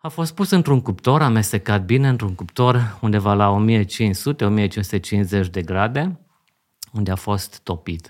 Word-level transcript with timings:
A 0.00 0.08
fost 0.08 0.34
pus 0.34 0.50
într-un 0.50 0.80
cuptor, 0.80 1.22
amestecat 1.22 1.84
bine 1.84 2.08
într-un 2.08 2.34
cuptor 2.34 2.98
undeva 3.00 3.34
la 3.34 3.64
1500-1550 5.46 5.50
de 5.50 5.62
grade, 5.62 6.20
unde 6.92 7.10
a 7.10 7.14
fost 7.14 7.60
topit. 7.62 8.08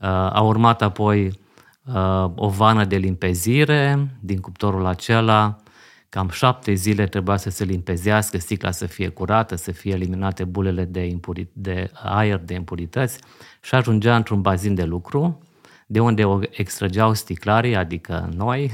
Uh, 0.00 0.08
a 0.08 0.40
urmat 0.40 0.82
apoi 0.82 1.26
uh, 1.84 2.30
o 2.34 2.48
vană 2.48 2.84
de 2.84 2.96
limpezire 2.96 4.08
din 4.20 4.40
cuptorul 4.40 4.86
acela, 4.86 5.56
cam 6.08 6.28
șapte 6.28 6.74
zile 6.74 7.06
trebuia 7.06 7.36
să 7.36 7.50
se 7.50 7.64
limpezească, 7.64 8.38
sticla 8.38 8.70
să 8.70 8.86
fie 8.86 9.08
curată, 9.08 9.54
să 9.54 9.72
fie 9.72 9.92
eliminate 9.92 10.44
bulele 10.44 10.84
de, 10.84 11.06
impuri- 11.06 11.52
de 11.52 11.90
aer, 12.02 12.38
de 12.38 12.54
impurități 12.54 13.18
și 13.62 13.74
ajungea 13.74 14.16
într-un 14.16 14.40
bazin 14.40 14.74
de 14.74 14.84
lucru, 14.84 15.38
de 15.86 16.00
unde 16.00 16.24
o 16.24 16.38
extrageau 16.50 17.14
sticlarii, 17.14 17.76
adică 17.76 18.28
noi, 18.36 18.70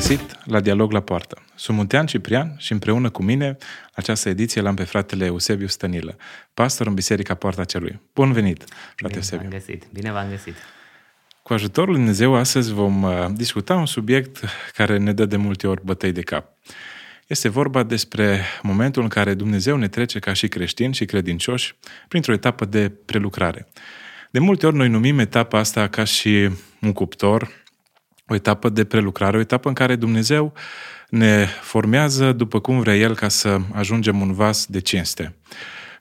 găsit 0.00 0.36
la 0.44 0.60
Dialog 0.60 0.92
la 0.92 1.00
Poartă. 1.00 1.42
Sunt 1.54 1.76
Muntean 1.76 2.06
Ciprian 2.06 2.54
și 2.58 2.72
împreună 2.72 3.10
cu 3.10 3.22
mine 3.22 3.56
această 3.92 4.28
ediție 4.28 4.60
l-am 4.60 4.74
pe 4.74 4.84
fratele 4.84 5.24
Eusebiu 5.24 5.66
Stănilă, 5.66 6.16
pastor 6.54 6.86
în 6.86 6.94
Biserica 6.94 7.34
Poarta 7.34 7.64
Celui. 7.64 8.00
Bun 8.14 8.32
venit, 8.32 8.64
frate 8.94 8.96
Bine 9.06 9.14
Eusebiu! 9.14 9.48
v-am 9.48 9.58
găsit. 9.58 9.86
Bine 9.92 10.12
v-am 10.12 10.28
găsit. 10.30 10.54
Cu 11.42 11.52
ajutorul 11.52 11.88
lui 11.88 11.98
Dumnezeu, 11.98 12.34
astăzi 12.34 12.72
vom 12.72 13.02
uh, 13.02 13.26
discuta 13.32 13.74
un 13.74 13.86
subiect 13.86 14.44
care 14.72 14.98
ne 14.98 15.12
dă 15.12 15.24
de 15.24 15.36
multe 15.36 15.66
ori 15.66 15.84
bătăi 15.84 16.12
de 16.12 16.22
cap. 16.22 16.52
Este 17.26 17.48
vorba 17.48 17.82
despre 17.82 18.44
momentul 18.62 19.02
în 19.02 19.08
care 19.08 19.34
Dumnezeu 19.34 19.76
ne 19.76 19.88
trece 19.88 20.18
ca 20.18 20.32
și 20.32 20.48
creștini 20.48 20.94
și 20.94 21.04
credincioși 21.04 21.74
printr-o 22.08 22.32
etapă 22.32 22.64
de 22.64 22.92
prelucrare. 23.04 23.68
De 24.30 24.38
multe 24.38 24.66
ori 24.66 24.76
noi 24.76 24.88
numim 24.88 25.18
etapa 25.18 25.58
asta 25.58 25.88
ca 25.88 26.04
și 26.04 26.50
un 26.80 26.92
cuptor 26.92 27.59
o 28.30 28.34
etapă 28.34 28.68
de 28.68 28.84
prelucrare, 28.84 29.36
o 29.36 29.40
etapă 29.40 29.68
în 29.68 29.74
care 29.74 29.96
Dumnezeu 29.96 30.52
ne 31.08 31.46
formează 31.60 32.32
după 32.32 32.60
cum 32.60 32.80
vrea 32.80 32.96
El 32.96 33.14
ca 33.14 33.28
să 33.28 33.58
ajungem 33.72 34.20
un 34.20 34.32
vas 34.32 34.66
de 34.66 34.80
cinste. 34.80 35.34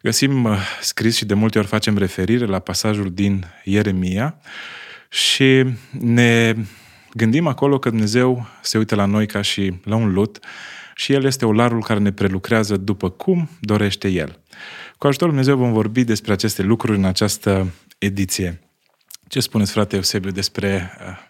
Găsim 0.02 0.44
uh, 0.44 0.58
scris 0.82 1.16
și 1.16 1.26
de 1.26 1.34
multe 1.34 1.58
ori 1.58 1.68
facem 1.68 1.98
referire 1.98 2.46
la 2.46 2.60
pasajul 2.60 3.12
din 3.12 3.46
Ieremia 3.64 4.40
și 5.10 5.66
ne 6.00 6.56
gândim 7.14 7.48
acolo 7.48 7.80
că 7.80 7.90
Dumnezeu 7.90 8.48
se 8.62 8.78
uită 8.78 8.96
la 8.96 9.06
noi 9.06 9.26
ca 9.26 9.42
și 9.42 9.74
la 9.84 9.96
un 9.96 10.14
lut 10.14 10.40
și 10.96 11.14
El 11.14 11.24
este 11.24 11.46
olarul 11.46 11.84
care 11.84 12.00
ne 12.00 12.12
prelucrează 12.12 12.78
după 12.78 13.10
cum 13.10 13.50
dorește 13.60 14.08
El. 14.08 14.40
Cu 14.98 15.08
ajutorul 15.08 15.34
Dumnezeu 15.34 15.58
vom 15.58 15.74
vorbi 15.74 16.04
despre 16.04 16.32
aceste 16.32 16.62
lucruri 16.62 16.98
în 16.98 17.06
această 17.06 17.68
ediție. 17.98 18.62
Ce 19.28 19.40
spuneți, 19.40 19.72
frate 19.72 19.96
Eusebiu, 19.96 20.32
despre 20.32 20.92
uh, 21.00 21.29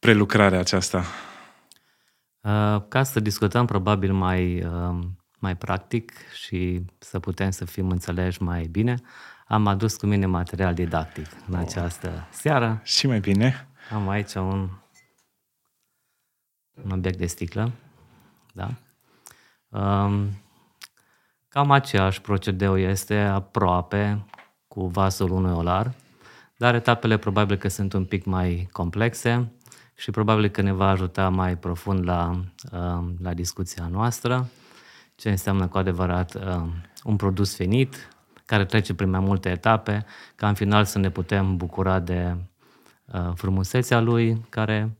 prelucrarea 0.00 0.58
aceasta? 0.58 0.98
Uh, 2.40 2.82
ca 2.88 3.02
să 3.02 3.20
discutăm 3.20 3.66
probabil 3.66 4.12
mai, 4.12 4.64
uh, 4.64 4.98
mai 5.38 5.56
practic 5.56 6.12
și 6.32 6.84
să 6.98 7.18
putem 7.18 7.50
să 7.50 7.64
fim 7.64 7.90
înțeleși 7.90 8.42
mai 8.42 8.66
bine, 8.66 8.94
am 9.46 9.66
adus 9.66 9.96
cu 9.96 10.06
mine 10.06 10.26
material 10.26 10.74
didactic 10.74 11.26
în 11.48 11.54
această 11.54 12.26
seară. 12.30 12.80
Și 12.82 13.06
mai 13.06 13.20
bine. 13.20 13.68
Am 13.90 14.08
aici 14.08 14.34
un, 14.34 14.68
un 16.84 16.90
obiect 16.90 17.18
de 17.18 17.26
sticlă. 17.26 17.72
Da? 18.52 18.68
Um, 19.68 20.28
cam 21.48 21.70
aceeași 21.70 22.20
procedeu 22.20 22.78
este 22.78 23.18
aproape 23.18 24.24
cu 24.68 24.86
vasul 24.86 25.30
unui 25.30 25.52
olar, 25.52 25.92
dar 26.56 26.74
etapele 26.74 27.16
probabil 27.16 27.56
că 27.56 27.68
sunt 27.68 27.92
un 27.92 28.04
pic 28.04 28.24
mai 28.24 28.68
complexe 28.72 29.52
și 30.00 30.10
probabil 30.10 30.48
că 30.48 30.62
ne 30.62 30.72
va 30.72 30.88
ajuta 30.88 31.28
mai 31.28 31.56
profund 31.56 32.04
la, 32.04 32.44
um, 32.72 33.16
la 33.22 33.34
discuția 33.34 33.88
noastră, 33.90 34.48
ce 35.14 35.30
înseamnă 35.30 35.66
cu 35.66 35.78
adevărat 35.78 36.34
um, 36.34 36.72
un 37.04 37.16
produs 37.16 37.54
finit, 37.54 38.08
care 38.46 38.64
trece 38.64 38.94
prin 38.94 39.10
mai 39.10 39.20
multe 39.20 39.48
etape, 39.48 40.04
ca 40.34 40.48
în 40.48 40.54
final 40.54 40.84
să 40.84 40.98
ne 40.98 41.10
putem 41.10 41.56
bucura 41.56 41.98
de 41.98 42.36
uh, 43.04 43.30
frumusețea 43.34 44.00
lui, 44.00 44.46
care 44.48 44.96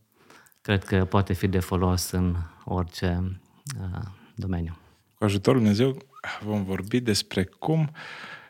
cred 0.61 0.83
că 0.83 1.05
poate 1.05 1.33
fi 1.33 1.47
de 1.47 1.59
folos 1.59 2.11
în 2.11 2.35
orice 2.65 3.39
uh, 3.81 4.01
domeniu. 4.35 4.77
Cu 5.15 5.23
ajutorul 5.23 5.59
Dumnezeu 5.59 5.97
vom 6.43 6.63
vorbi 6.63 6.99
despre 6.99 7.43
cum, 7.43 7.89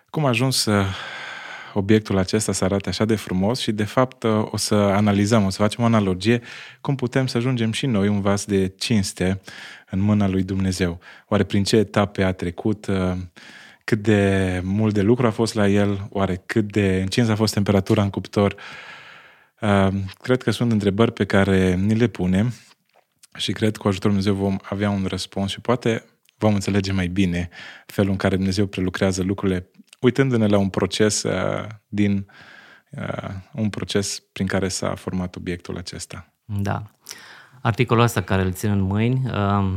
cum 0.09 0.25
a 0.25 0.28
ajuns 0.28 0.57
să 0.57 0.85
obiectul 1.73 2.17
acesta 2.17 2.51
să 2.51 2.63
arate 2.63 2.89
așa 2.89 3.05
de 3.05 3.15
frumos 3.15 3.59
și, 3.59 3.71
de 3.71 3.83
fapt, 3.83 4.23
o 4.23 4.57
să 4.57 4.75
analizăm, 4.75 5.45
o 5.45 5.49
să 5.49 5.61
facem 5.61 5.83
o 5.83 5.87
analogie 5.87 6.41
cum 6.81 6.95
putem 6.95 7.27
să 7.27 7.37
ajungem 7.37 7.71
și 7.71 7.85
noi 7.85 8.07
un 8.07 8.21
vas 8.21 8.45
de 8.45 8.67
cinste 8.67 9.41
în 9.89 9.99
mâna 9.99 10.27
lui 10.27 10.43
Dumnezeu. 10.43 10.99
Oare 11.27 11.43
prin 11.43 11.63
ce 11.63 11.75
etape 11.75 12.23
a 12.23 12.31
trecut, 12.31 12.87
cât 13.83 14.01
de 14.01 14.61
mult 14.63 14.93
de 14.93 15.01
lucru 15.01 15.27
a 15.27 15.31
fost 15.31 15.53
la 15.53 15.67
el, 15.67 16.07
oare 16.09 16.43
cât 16.45 16.71
de 16.71 16.99
încins 17.01 17.27
a 17.27 17.35
fost 17.35 17.53
temperatura 17.53 18.01
în 18.01 18.09
cuptor. 18.09 18.55
Cred 20.21 20.43
că 20.43 20.51
sunt 20.51 20.71
întrebări 20.71 21.11
pe 21.11 21.25
care 21.25 21.75
ni 21.75 21.95
le 21.95 22.07
punem 22.07 22.53
și 23.35 23.51
cred 23.51 23.71
că 23.71 23.81
cu 23.81 23.87
ajutorul 23.87 24.17
Dumnezeu 24.17 24.43
vom 24.43 24.57
avea 24.63 24.89
un 24.89 25.05
răspuns 25.07 25.51
și 25.51 25.61
poate 25.61 26.05
vom 26.37 26.53
înțelege 26.53 26.91
mai 26.91 27.07
bine 27.07 27.49
felul 27.85 28.11
în 28.11 28.17
care 28.17 28.35
Dumnezeu 28.35 28.65
prelucrează 28.65 29.23
lucrurile 29.23 29.69
uitându-ne 30.01 30.47
la 30.47 30.57
un 30.57 30.69
proces 30.69 31.23
uh, 31.23 31.67
din 31.88 32.28
uh, 32.91 33.29
un 33.53 33.69
proces 33.69 34.19
prin 34.19 34.47
care 34.47 34.67
s-a 34.67 34.95
format 34.95 35.35
obiectul 35.35 35.78
acesta. 35.78 36.34
Da. 36.45 36.84
Articolul 37.62 38.03
ăsta 38.03 38.22
care 38.22 38.41
îl 38.41 38.51
țin 38.51 38.72
în 38.72 38.79
mâini, 38.79 39.23
uh, 39.25 39.73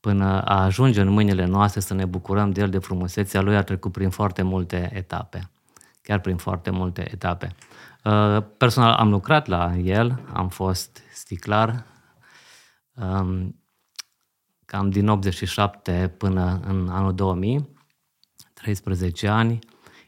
până 0.00 0.42
a 0.42 0.62
ajunge 0.62 1.00
în 1.00 1.08
mâinile 1.08 1.44
noastre 1.44 1.80
să 1.80 1.94
ne 1.94 2.04
bucurăm 2.04 2.50
de 2.50 2.60
el, 2.60 2.70
de 2.70 2.78
frumusețea 2.78 3.40
lui, 3.40 3.56
a 3.56 3.62
trecut 3.62 3.92
prin 3.92 4.10
foarte 4.10 4.42
multe 4.42 4.90
etape. 4.94 5.50
Chiar 6.02 6.20
prin 6.20 6.36
foarte 6.36 6.70
multe 6.70 7.12
etape. 7.12 7.54
Uh, 8.04 8.42
personal 8.56 8.92
am 8.92 9.10
lucrat 9.10 9.46
la 9.46 9.76
el, 9.76 10.20
am 10.32 10.48
fost 10.48 11.00
sticlar, 11.12 11.84
um, 12.94 13.60
cam 14.64 14.90
din 14.90 15.08
87 15.08 16.14
până 16.18 16.60
în 16.64 16.88
anul 16.88 17.14
2000 17.14 17.78
13 18.60 19.28
ani, 19.28 19.58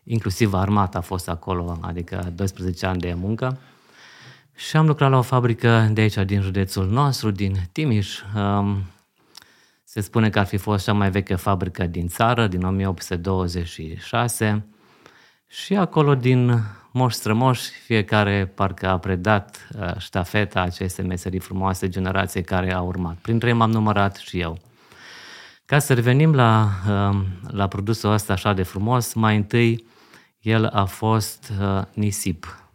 inclusiv 0.05 0.55
armata 0.55 0.99
a 0.99 1.01
fost 1.01 1.29
acolo, 1.29 1.79
adică 1.81 2.33
12 2.35 2.87
ani 2.87 3.01
de 3.01 3.15
muncă. 3.15 3.59
Și 4.55 4.77
am 4.77 4.87
lucrat 4.87 5.11
la 5.11 5.19
o 5.19 5.23
fabrică 5.23 5.89
de 5.93 6.01
aici, 6.01 6.15
din 6.15 6.41
județul 6.41 6.87
nostru, 6.87 7.31
din 7.31 7.57
Timiș. 7.73 8.21
Um, 8.37 8.83
se 9.85 10.01
spune 10.01 10.31
că 10.31 10.39
ar 10.39 10.47
fi 10.47 10.57
fost 10.57 10.85
cea 10.85 10.93
mai 10.93 11.11
veche 11.11 11.35
fabrică 11.35 11.87
din 11.87 12.09
țară, 12.09 12.47
din 12.47 12.63
1826. 12.63 14.67
Și 15.47 15.77
acolo, 15.77 16.15
din 16.15 16.63
moș 16.93 17.15
strămoși, 17.15 17.71
fiecare 17.71 18.53
parcă 18.55 18.89
a 18.89 18.99
predat 18.99 19.69
uh, 19.79 19.97
ștafeta 19.99 20.61
acestei 20.61 21.05
meserii 21.05 21.39
frumoase 21.39 21.89
generației 21.89 22.43
care 22.43 22.73
a 22.73 22.81
urmat. 22.81 23.17
Printre 23.17 23.53
m-am 23.53 23.71
numărat 23.71 24.17
și 24.17 24.41
eu. 24.41 24.59
Ca 25.73 25.79
să 25.79 25.95
revenim 25.95 26.35
la, 26.35 26.69
um, 26.89 27.25
la 27.51 27.69
produsul 27.69 28.13
ăsta 28.13 28.33
așa 28.33 28.53
de 28.53 28.63
frumos, 28.63 29.15
mai 29.15 29.37
întâi 29.37 29.87
el 30.41 30.67
a 30.67 30.85
fost 30.85 31.53
uh, 31.61 31.83
nisip 31.95 32.69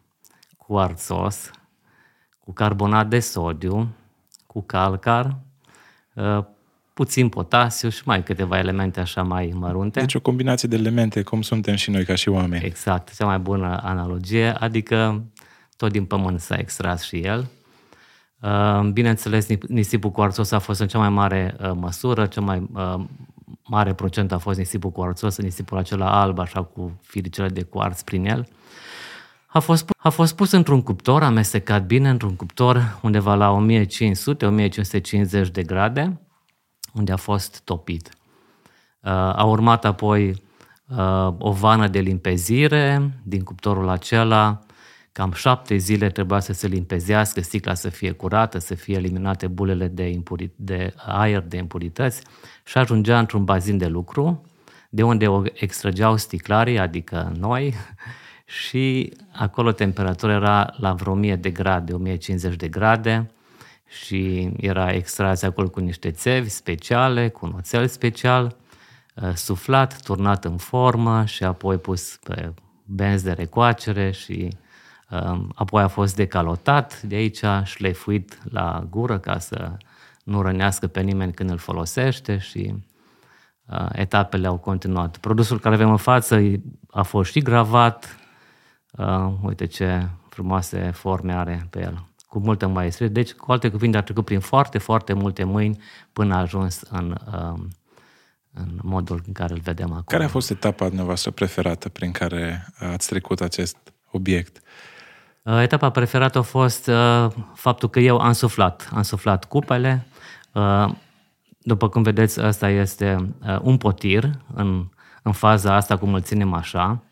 cu 0.57 0.77
arțos, 0.77 1.51
cu 2.39 2.53
carbonat 2.53 3.07
de 3.07 3.19
sodiu, 3.19 3.87
cu 4.47 4.61
calcar, 4.61 5.37
uh, 6.13 6.43
puțin 6.93 7.29
potasiu 7.29 7.89
și 7.89 8.01
mai 8.05 8.23
câteva 8.23 8.57
elemente 8.57 8.99
așa 8.99 9.23
mai 9.23 9.51
mărunte. 9.53 9.99
Deci 9.99 10.15
o 10.15 10.19
combinație 10.19 10.69
de 10.69 10.75
elemente, 10.75 11.21
cum 11.21 11.41
suntem 11.41 11.75
și 11.75 11.89
noi 11.89 12.05
ca 12.05 12.15
și 12.15 12.29
oameni. 12.29 12.65
Exact, 12.65 13.15
cea 13.15 13.25
mai 13.25 13.39
bună 13.39 13.79
analogie, 13.83 14.51
adică 14.51 15.23
tot 15.75 15.91
din 15.91 16.05
pământ 16.05 16.39
s-a 16.39 16.55
extras 16.55 17.03
și 17.03 17.15
el. 17.15 17.47
Uh, 18.41 18.89
bineînțeles, 18.91 19.47
nisipul 19.67 20.11
cu 20.11 20.21
arțos 20.21 20.51
a 20.51 20.59
fost 20.59 20.79
în 20.79 20.87
cea 20.87 20.97
mai 20.97 21.09
mare 21.09 21.55
uh, 21.61 21.71
măsură, 21.75 22.25
cea 22.25 22.41
mai 22.41 22.69
uh, 22.73 22.99
mare 23.63 23.93
procent 23.93 24.31
a 24.31 24.37
fost 24.37 24.57
nisipul 24.57 24.91
cu 24.91 25.01
arțos, 25.01 25.37
nisipul 25.37 25.77
acela 25.77 26.21
alb, 26.21 26.39
așa 26.39 26.63
cu 26.63 26.99
firicele 27.01 27.49
de 27.49 27.63
cuarț 27.63 28.01
prin 28.01 28.25
el. 28.25 28.47
A 29.47 29.59
fost, 29.59 29.89
a 29.97 30.09
fost 30.09 30.35
pus 30.35 30.51
într-un 30.51 30.81
cuptor, 30.81 31.23
amestecat 31.23 31.85
bine 31.85 32.09
într-un 32.09 32.35
cuptor 32.35 32.99
undeva 33.01 33.35
la 33.35 33.65
1500-1550 33.65 35.51
de 35.51 35.63
grade, 35.63 36.21
unde 36.93 37.11
a 37.11 37.15
fost 37.15 37.61
topit. 37.63 38.09
A 39.33 39.43
urmat 39.43 39.85
apoi 39.85 40.43
o 41.37 41.51
vană 41.51 41.87
de 41.87 41.99
limpezire 41.99 43.11
din 43.23 43.43
cuptorul 43.43 43.89
acela, 43.89 44.59
cam 45.17 45.31
șapte 45.31 45.77
zile 45.77 46.09
trebuia 46.09 46.39
să 46.39 46.53
se 46.53 46.67
limpezească, 46.67 47.41
sticla 47.41 47.73
să 47.73 47.89
fie 47.89 48.11
curată, 48.11 48.57
să 48.57 48.75
fie 48.75 48.95
eliminate 48.95 49.47
bulele 49.47 49.87
de, 49.87 50.07
impuri, 50.07 50.51
de 50.55 50.93
aer, 51.05 51.41
de 51.41 51.57
impurități 51.57 52.21
și 52.63 52.77
ajungea 52.77 53.19
într-un 53.19 53.43
bazin 53.43 53.77
de 53.77 53.87
lucru, 53.87 54.45
de 54.89 55.03
unde 55.03 55.27
o 55.27 55.41
extrageau 55.53 56.17
sticlarii, 56.17 56.79
adică 56.79 57.31
noi, 57.39 57.73
și 58.61 59.13
acolo 59.31 59.71
temperatura 59.71 60.33
era 60.33 60.73
la 60.77 60.93
vreo 60.93 61.13
1000 61.13 61.35
de 61.35 61.49
grade, 61.49 61.93
1050 61.93 62.55
de 62.55 62.67
grade 62.67 63.31
și 63.87 64.51
era 64.57 64.91
extras 64.91 65.41
acolo 65.41 65.69
cu 65.69 65.79
niște 65.79 66.11
țevi 66.11 66.49
speciale, 66.49 67.29
cu 67.29 67.45
un 67.45 67.53
oțel 67.57 67.87
special, 67.87 68.55
uh, 69.15 69.33
suflat, 69.33 70.01
turnat 70.01 70.45
în 70.45 70.57
formă 70.57 71.25
și 71.25 71.43
apoi 71.43 71.77
pus 71.77 72.19
pe 72.23 72.53
benzi 72.85 73.23
de 73.23 73.31
recoacere 73.31 74.11
și 74.11 74.41
um, 74.41 74.65
apoi 75.55 75.81
a 75.81 75.87
fost 75.87 76.15
decalotat 76.15 77.01
de 77.01 77.15
aici, 77.15 77.43
șlefuit 77.63 78.39
la 78.51 78.87
gură 78.89 79.19
ca 79.19 79.39
să 79.39 79.77
nu 80.27 80.41
rănească 80.41 80.87
pe 80.87 81.01
nimeni 81.01 81.33
când 81.33 81.49
îl 81.49 81.57
folosește 81.57 82.37
și 82.37 82.73
uh, 83.65 83.89
etapele 83.91 84.47
au 84.47 84.57
continuat. 84.57 85.17
Produsul 85.17 85.59
care 85.59 85.75
avem 85.75 85.89
în 85.89 85.97
față 85.97 86.41
a 86.89 87.01
fost 87.01 87.31
și 87.31 87.39
gravat, 87.39 88.17
uh, 88.91 89.33
uite 89.41 89.65
ce 89.65 90.07
frumoase 90.29 90.91
forme 90.93 91.33
are 91.33 91.67
pe 91.69 91.79
el, 91.79 92.07
cu 92.27 92.39
multă 92.39 92.67
maestrie. 92.67 93.07
Deci, 93.07 93.33
cu 93.33 93.51
alte 93.51 93.69
cuvinte, 93.69 93.97
a 93.97 94.01
trecut 94.01 94.25
prin 94.25 94.39
foarte, 94.39 94.77
foarte 94.77 95.13
multe 95.13 95.43
mâini 95.43 95.81
până 96.13 96.35
a 96.35 96.39
ajuns 96.39 96.81
în, 96.81 97.17
uh, 97.33 97.59
în 98.53 98.79
modul 98.81 99.21
în 99.25 99.33
care 99.33 99.53
îl 99.53 99.59
vedem 99.59 99.91
acum. 99.91 100.03
Care 100.05 100.23
a 100.23 100.27
fost 100.27 100.49
etapa 100.49 100.85
dumneavoastră 100.85 101.31
preferată 101.31 101.89
prin 101.89 102.11
care 102.11 102.67
ați 102.79 103.07
trecut 103.07 103.41
acest 103.41 103.77
obiect? 104.11 104.61
Uh, 105.47 105.61
etapa 105.61 105.89
preferată 105.89 106.37
a 106.37 106.41
fost 106.41 106.87
uh, 106.87 107.27
faptul 107.53 107.89
că 107.89 107.99
eu 107.99 108.17
am 108.17 108.31
suflat. 108.31 108.89
Am 108.93 109.01
suflat 109.01 109.45
cupele. 109.45 110.07
Uh, 110.51 110.89
după 111.59 111.89
cum 111.89 112.01
vedeți, 112.01 112.41
ăsta 112.41 112.69
este 112.69 113.35
uh, 113.47 113.59
un 113.61 113.77
potir 113.77 114.29
în, 114.53 114.87
în 115.23 115.31
faza 115.31 115.75
asta, 115.75 115.97
cum 115.97 116.13
îl 116.13 116.21
ținem 116.21 116.53
așa, 116.53 117.03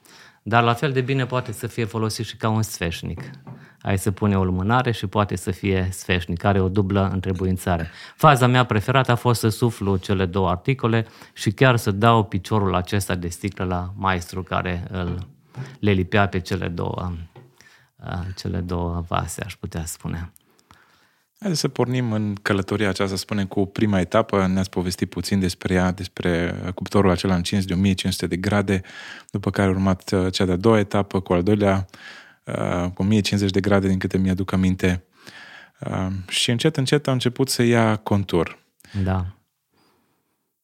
dar 0.43 0.63
la 0.63 0.73
fel 0.73 0.91
de 0.91 1.01
bine 1.01 1.25
poate 1.25 1.51
să 1.51 1.67
fie 1.67 1.85
folosit 1.85 2.25
și 2.25 2.35
ca 2.35 2.49
un 2.49 2.61
sfeșnic. 2.61 3.21
Ai 3.81 3.97
să 3.97 4.11
pune 4.11 4.37
o 4.37 4.43
lumânare 4.43 4.91
și 4.91 5.07
poate 5.07 5.35
să 5.35 5.51
fie 5.51 5.89
sfeșnic, 5.91 6.43
are 6.43 6.59
o 6.59 6.69
dublă 6.69 7.09
întrebuințare. 7.13 7.89
Faza 8.15 8.47
mea 8.47 8.63
preferată 8.63 9.11
a 9.11 9.15
fost 9.15 9.39
să 9.39 9.49
suflu 9.49 9.97
cele 9.97 10.25
două 10.25 10.49
articole 10.49 11.05
și 11.33 11.51
chiar 11.51 11.75
să 11.75 11.91
dau 11.91 12.23
piciorul 12.23 12.75
acesta 12.75 13.15
de 13.15 13.27
sticlă 13.27 13.65
la 13.65 13.93
maestru 13.97 14.43
care 14.43 14.87
îl, 14.91 15.27
le 15.79 15.91
lipea 15.91 16.27
pe 16.27 16.39
cele 16.39 16.67
două, 16.67 17.11
cele 18.35 18.59
două 18.59 19.03
vase, 19.07 19.41
aș 19.43 19.55
putea 19.55 19.85
spune. 19.85 20.31
Haideți 21.39 21.61
să 21.61 21.67
pornim 21.67 22.11
în 22.11 22.35
călătoria 22.41 22.89
aceasta, 22.89 23.15
spunem, 23.15 23.45
cu 23.45 23.65
prima 23.65 23.99
etapă. 23.99 24.47
Ne-ați 24.47 24.69
povestit 24.69 25.09
puțin 25.09 25.39
despre 25.39 25.73
ea, 25.73 25.91
despre 25.91 26.55
cuptorul 26.75 27.09
acela 27.09 27.35
încins 27.35 27.65
de 27.65 27.73
1500 27.73 28.27
de 28.27 28.35
grade, 28.35 28.81
după 29.31 29.49
care 29.49 29.67
a 29.67 29.71
urmat 29.71 30.11
uh, 30.11 30.31
cea 30.31 30.45
de-a 30.45 30.55
doua 30.55 30.79
etapă 30.79 31.19
cu 31.19 31.33
al 31.33 31.43
doilea, 31.43 31.85
uh, 32.43 32.89
cu 32.93 33.01
1050 33.01 33.51
de 33.51 33.59
grade, 33.59 33.87
din 33.87 33.97
câte 33.97 34.17
mi-aduc 34.17 34.51
aminte. 34.51 35.03
Uh, 35.79 36.07
și 36.27 36.51
încet, 36.51 36.77
încet 36.77 37.07
a 37.07 37.11
început 37.11 37.49
să 37.49 37.63
ia 37.63 37.95
contur. 37.95 38.59
Da. 39.03 39.25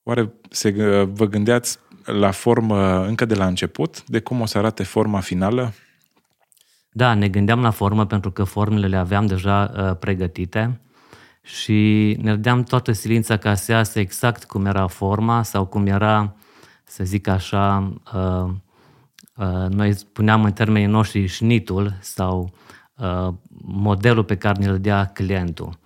Oare 0.04 0.34
se, 0.50 0.72
vă 1.04 1.26
gândeați 1.26 1.78
la 2.06 2.32
formă 2.32 3.06
încă 3.06 3.26
de 3.26 3.36
la 3.36 3.48
început, 3.48 4.04
de 4.08 4.20
cum 4.20 4.42
o 4.42 4.46
să 4.46 4.58
arate 4.58 4.84
forma 4.84 5.20
finală? 5.20 5.74
Da, 6.94 7.14
ne 7.14 7.28
gândeam 7.28 7.62
la 7.62 7.70
formă 7.70 8.06
pentru 8.06 8.32
că 8.32 8.44
formele 8.44 8.88
le 8.88 8.98
aveam 8.98 9.26
deja 9.26 9.72
uh, 9.76 9.98
pregătite 10.00 10.80
și 11.42 12.18
ne 12.22 12.32
dădeam 12.36 12.64
toată 12.64 12.92
silința 12.92 13.38
ca 13.38 13.54
să 13.54 13.72
iasă 13.72 14.00
exact 14.00 14.44
cum 14.44 14.66
era 14.66 14.88
forma 14.88 15.44
sau 15.44 15.66
cum 15.66 15.86
era, 15.86 16.36
să 16.84 17.04
zic 17.04 17.28
așa, 17.28 17.94
uh, 18.14 18.52
uh, 19.36 19.70
noi 19.70 19.94
spuneam 19.94 20.44
în 20.44 20.52
termenii 20.52 20.88
noștri 20.88 21.26
șnitul 21.26 21.98
sau 22.00 22.54
uh, 22.96 23.34
modelul 23.64 24.24
pe 24.24 24.38
care 24.38 24.66
ne-l 24.66 24.80
dea 24.80 25.06
clientul. 25.06 25.80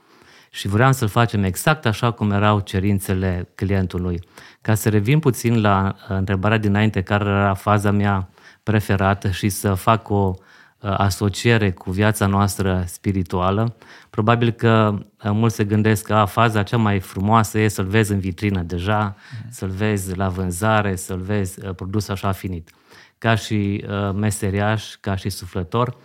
Și 0.49 0.67
vreau 0.67 0.91
să-l 0.91 1.07
facem 1.07 1.43
exact 1.43 1.85
așa 1.85 2.11
cum 2.11 2.31
erau 2.31 2.59
cerințele 2.59 3.49
clientului. 3.55 4.19
Ca 4.61 4.73
să 4.73 4.89
revin 4.89 5.19
puțin 5.19 5.61
la 5.61 5.95
uh, 5.95 6.15
întrebarea 6.17 6.57
dinainte, 6.57 7.01
care 7.01 7.29
era 7.29 7.53
faza 7.53 7.91
mea 7.91 8.29
preferată 8.63 9.29
și 9.31 9.49
să 9.49 9.73
fac 9.73 10.09
o 10.09 10.33
Uh, 10.33 10.43
asociere 10.89 11.71
cu 11.71 11.91
viața 11.91 12.25
noastră 12.25 12.83
spirituală, 12.87 13.75
probabil 14.09 14.51
că 14.51 14.93
uh, 14.93 15.31
mulți 15.31 15.55
se 15.55 15.63
gândesc 15.63 16.05
că 16.05 16.13
a, 16.13 16.25
faza 16.25 16.63
cea 16.63 16.77
mai 16.77 16.99
frumoasă 16.99 17.59
e 17.59 17.67
să-l 17.67 17.85
vezi 17.85 18.11
în 18.11 18.19
vitrină 18.19 18.61
deja, 18.61 19.03
mm. 19.03 19.49
să-l 19.51 19.69
vezi 19.69 20.15
la 20.15 20.29
vânzare, 20.29 20.95
să-l 20.95 21.19
vezi 21.19 21.65
uh, 21.65 21.75
produs 21.75 22.07
așa 22.07 22.31
finit. 22.31 22.69
Ca 23.17 23.35
și 23.35 23.85
meseriaș, 24.13 24.95
ca 24.95 25.15
și 25.15 25.29
suflător, 25.29 25.97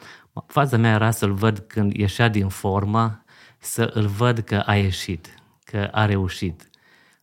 faza 0.47 0.77
mea 0.77 0.95
era 0.95 1.11
să-l 1.11 1.33
văd 1.33 1.59
când 1.59 1.93
ieșea 1.93 2.29
din 2.29 2.49
formă, 2.49 3.25
să 3.59 3.91
îl 3.95 4.07
văd 4.07 4.39
că 4.39 4.63
a 4.67 4.77
ieșit, 4.77 5.35
că 5.65 5.89
a 5.93 6.07
reușit. 6.07 6.71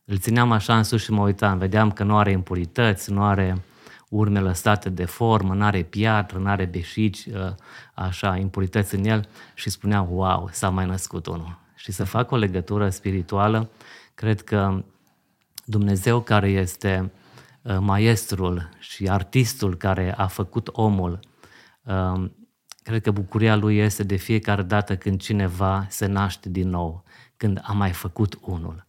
Îl 0.04 0.18
țineam 0.18 0.52
așa 0.52 0.76
în 0.76 0.82
sus 0.82 1.02
și 1.02 1.10
mă 1.10 1.22
uitam, 1.22 1.58
vedeam 1.58 1.90
că 1.90 2.02
nu 2.02 2.18
are 2.18 2.30
impurități, 2.30 3.12
nu 3.12 3.24
are 3.24 3.62
urme 4.08 4.40
lăsate 4.40 4.88
de 4.88 5.04
formă, 5.04 5.54
nu 5.54 5.64
are 5.64 5.82
piatră, 5.82 6.38
nu 6.38 6.48
are 6.48 6.64
beșici, 6.64 7.24
uh, 7.26 7.52
așa, 7.94 8.36
impurități 8.36 8.94
în 8.94 9.04
el 9.04 9.28
și 9.54 9.70
spunea, 9.70 10.00
wow, 10.00 10.48
s-a 10.52 10.68
mai 10.68 10.86
născut 10.86 11.26
unul. 11.26 11.58
Și 11.74 11.92
să 11.92 12.04
fac 12.04 12.30
o 12.30 12.36
legătură 12.36 12.88
spirituală, 12.88 13.70
cred 14.14 14.40
că 14.42 14.84
Dumnezeu 15.64 16.20
care 16.20 16.48
este 16.48 17.12
uh, 17.62 17.76
maestrul 17.80 18.68
și 18.78 19.08
artistul 19.08 19.76
care 19.76 20.14
a 20.16 20.26
făcut 20.26 20.68
omul, 20.72 21.20
uh, 21.82 22.30
cred 22.82 23.02
că 23.02 23.10
bucuria 23.10 23.56
lui 23.56 23.78
este 23.78 24.02
de 24.02 24.16
fiecare 24.16 24.62
dată 24.62 24.96
când 24.96 25.20
cineva 25.20 25.86
se 25.88 26.06
naște 26.06 26.48
din 26.48 26.68
nou, 26.68 27.04
când 27.36 27.60
a 27.62 27.72
mai 27.72 27.92
făcut 27.92 28.38
unul. 28.40 28.84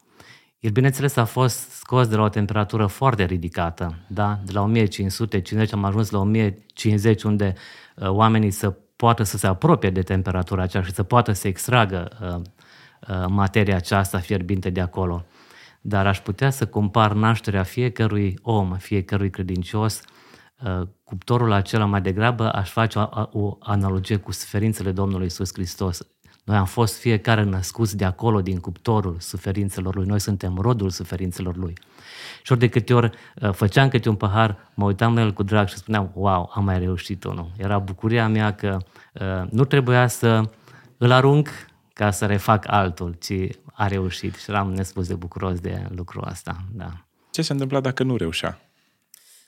El, 0.60 0.72
bineînțeles, 0.72 1.16
a 1.16 1.26
fost 1.26 1.70
scos 1.70 2.08
de 2.08 2.16
la 2.16 2.22
o 2.22 2.30
temperatură 2.30 2.86
foarte 2.86 3.26
ridicată, 3.26 3.96
da? 4.08 4.40
de 4.46 4.52
la 4.52 4.62
1550 4.62 5.74
am 5.74 5.84
ajuns 5.84 6.10
la 6.10 6.20
1050, 6.20 7.24
unde 7.24 7.54
uh, 7.96 8.10
oamenii 8.10 8.52
să 8.52 8.70
poată 8.96 9.24
să 9.24 9.38
se 9.38 9.48
apropie 9.48 9.90
de 9.90 10.02
temperatura 10.02 10.62
aceea 10.62 10.84
și 10.84 10.94
să 10.94 11.04
poată 11.04 11.32
să 11.32 11.48
extragă 11.48 12.08
uh, 12.22 12.42
uh, 13.16 13.26
materia 13.28 13.76
aceasta 13.76 14.20
fierbinte 14.20 14.70
de 14.70 14.82
acolo. 14.82 15.26
Dar 15.82 16.08
aș 16.08 16.20
putea 16.20 16.50
să 16.50 16.66
compar 16.66 17.14
nașterea 17.14 17.64
fiecărui 17.64 18.40
om, 18.42 18.76
fiecărui 18.78 19.30
credincios, 19.30 20.02
uh, 20.64 20.88
cuptorul 21.04 21.52
acela 21.52 21.86
mai 21.86 22.02
degrabă 22.02 22.52
aș 22.52 22.70
face 22.70 23.00
o, 23.00 23.30
o 23.32 23.58
analogie 23.60 24.16
cu 24.16 24.32
suferințele 24.32 24.92
Domnului 24.92 25.26
Isus 25.26 25.54
Hristos. 25.54 26.08
Noi 26.50 26.58
am 26.58 26.66
fost 26.66 26.98
fiecare 26.98 27.44
născuți 27.44 27.98
de 27.98 28.06
acolo, 28.06 28.42
din 28.42 28.60
cuptorul 28.60 29.16
suferințelor 29.20 29.96
lui. 29.96 30.06
Noi 30.06 30.20
suntem 30.20 30.58
rodul 30.58 30.90
suferințelor 30.90 31.56
lui. 31.56 31.74
Și 32.44 32.52
ori 32.52 32.60
de 32.60 32.68
câte 32.68 32.94
ori 32.94 33.18
uh, 33.42 33.52
făceam 33.52 33.90
câte 33.90 34.10
un 34.10 34.16
pahar, 34.16 34.72
mă 34.74 34.86
uitam 34.86 35.16
la 35.16 35.22
el 35.22 35.34
cu 35.34 35.44
drag 35.44 35.68
și 35.68 35.76
spuneam, 35.76 36.12
wow, 36.14 36.52
am 36.54 36.64
mai 36.64 36.80
reușit 36.80 37.24
unul. 37.24 37.52
Era 37.58 37.78
bucuria 37.78 38.28
mea 38.28 38.56
că 38.56 38.78
uh, 39.14 39.50
nu 39.50 39.66
trebuia 39.66 40.08
să 40.08 40.50
îl 40.98 41.12
arunc 41.12 41.50
ca 41.94 42.12
să 42.12 42.26
refac 42.26 42.64
altul, 42.68 43.16
ci 43.20 43.34
a 43.74 43.88
reușit. 43.88 44.36
Și 44.36 44.50
eram 44.50 44.74
nespus 44.74 45.08
de 45.08 45.16
bucuros 45.16 45.60
de 45.60 45.88
lucrul 45.96 46.28
ăsta. 46.30 46.56
Da. 46.72 46.92
Ce 47.32 47.42
se 47.42 47.52
întâmpla 47.52 47.80
dacă 47.80 48.04
nu 48.04 48.16
reușea? 48.16 48.60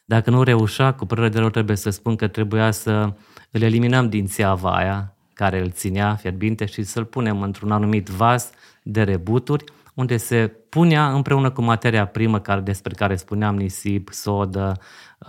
Dacă 0.06 0.30
nu 0.30 0.44
reușea, 0.44 0.94
cu 0.94 1.06
părere 1.06 1.30
de 1.30 1.40
rău 1.40 1.50
trebuie 1.50 1.78
să 1.78 1.90
spun 1.90 2.16
că 2.16 2.28
trebuia 2.28 2.72
să 2.72 3.14
îl 3.52 3.62
eliminăm 3.62 4.10
din 4.10 4.26
țeava 4.26 4.76
aia, 4.76 5.16
care 5.42 5.60
îl 5.60 5.70
ținea 5.70 6.16
fierbinte 6.16 6.66
și 6.66 6.84
să-l 6.84 7.06
punem 7.06 7.42
într-un 7.42 7.72
anumit 7.72 8.08
vas 8.08 8.50
de 8.84 9.04
rebuturi, 9.04 9.64
unde 9.94 10.18
se 10.18 10.52
punea 10.70 11.12
împreună 11.14 11.52
cu 11.52 11.62
materia 11.62 12.06
primă 12.06 12.40
care, 12.40 12.60
despre 12.60 12.94
care 12.94 13.16
spuneam, 13.16 13.56
nisip, 13.56 14.10
sodă, 14.12 14.80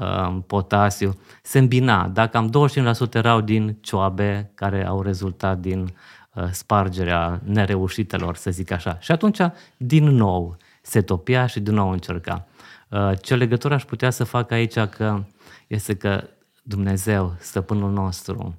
uh, 0.00 0.38
potasiu, 0.46 1.18
se 1.42 1.58
îmbina. 1.58 2.08
Dacă 2.08 2.36
am 2.36 2.50
25% 2.50 3.14
erau 3.14 3.40
din 3.40 3.76
cioabe 3.80 4.50
care 4.54 4.86
au 4.86 5.02
rezultat 5.02 5.58
din 5.58 5.94
uh, 6.34 6.44
spargerea 6.50 7.40
nereușitelor, 7.44 8.36
să 8.36 8.50
zic 8.50 8.70
așa. 8.70 8.98
Și 9.00 9.12
atunci, 9.12 9.38
din 9.76 10.04
nou, 10.04 10.56
se 10.82 11.00
topia 11.00 11.46
și 11.46 11.60
din 11.60 11.74
nou 11.74 11.90
încerca. 11.90 12.46
Uh, 12.88 13.12
ce 13.22 13.34
legătură 13.34 13.74
aș 13.74 13.84
putea 13.84 14.10
să 14.10 14.24
fac 14.24 14.50
aici 14.50 14.78
că 14.78 15.24
este 15.66 15.94
că 15.96 16.24
Dumnezeu, 16.62 17.34
stăpânul 17.38 17.90
nostru, 17.90 18.56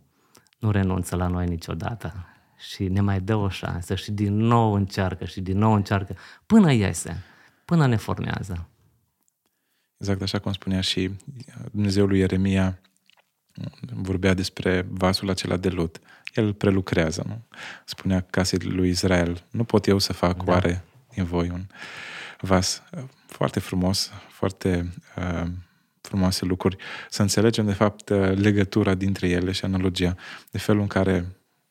nu 0.63 0.71
renunță 0.71 1.15
la 1.15 1.27
noi 1.27 1.47
niciodată 1.47 2.25
și 2.57 2.87
ne 2.87 3.01
mai 3.01 3.21
dă 3.21 3.35
o 3.35 3.49
șansă 3.49 3.95
și 3.95 4.11
din 4.11 4.35
nou 4.35 4.73
încearcă 4.73 5.25
și 5.25 5.41
din 5.41 5.57
nou 5.57 5.73
încearcă 5.73 6.15
până 6.45 6.71
iese, 6.71 7.23
până 7.65 7.87
ne 7.87 7.95
formează. 7.95 8.67
Exact 9.97 10.21
așa 10.21 10.39
cum 10.39 10.51
spunea 10.51 10.81
și 10.81 11.11
Dumnezeul 11.71 12.07
lui 12.07 12.19
Ieremia, 12.19 12.79
Vorbea 13.93 14.33
despre 14.33 14.85
vasul 14.89 15.29
acela 15.29 15.57
de 15.57 15.69
lut. 15.69 15.99
El 16.33 16.45
îl 16.45 16.53
prelucrează, 16.53 17.23
nu? 17.27 17.41
Spunea 17.85 18.21
casei 18.21 18.59
lui 18.59 18.89
Israel, 18.89 19.43
nu 19.51 19.63
pot 19.63 19.87
eu 19.87 19.97
să 19.97 20.13
fac 20.13 20.43
da. 20.43 20.51
oare 20.51 20.83
din 21.13 21.23
voi 21.23 21.49
un 21.49 21.65
vas 22.39 22.83
foarte 23.25 23.59
frumos, 23.59 24.11
foarte 24.29 24.93
uh, 25.17 25.47
frumoase 26.13 26.45
lucruri, 26.45 26.77
să 27.09 27.21
înțelegem 27.21 27.65
de 27.65 27.73
fapt 27.73 28.09
uh, 28.09 28.31
legătura 28.35 28.93
dintre 28.93 29.29
ele 29.29 29.51
și 29.51 29.65
analogia, 29.65 30.15
de 30.51 30.57
felul 30.57 30.81
în 30.81 30.87
care 30.87 31.25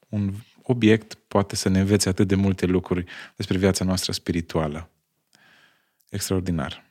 un 0.09 0.33
obiect 0.63 1.15
poate 1.15 1.57
să 1.57 1.69
ne 1.69 1.81
învețe 1.81 2.09
atât 2.09 2.29
de 2.29 2.35
multe 2.35 2.67
lucruri 2.67 3.05
despre 3.37 3.59
viața 3.59 3.85
noastră 3.85 4.13
spirituală. 4.13 4.89
Extraordinar. 6.09 6.85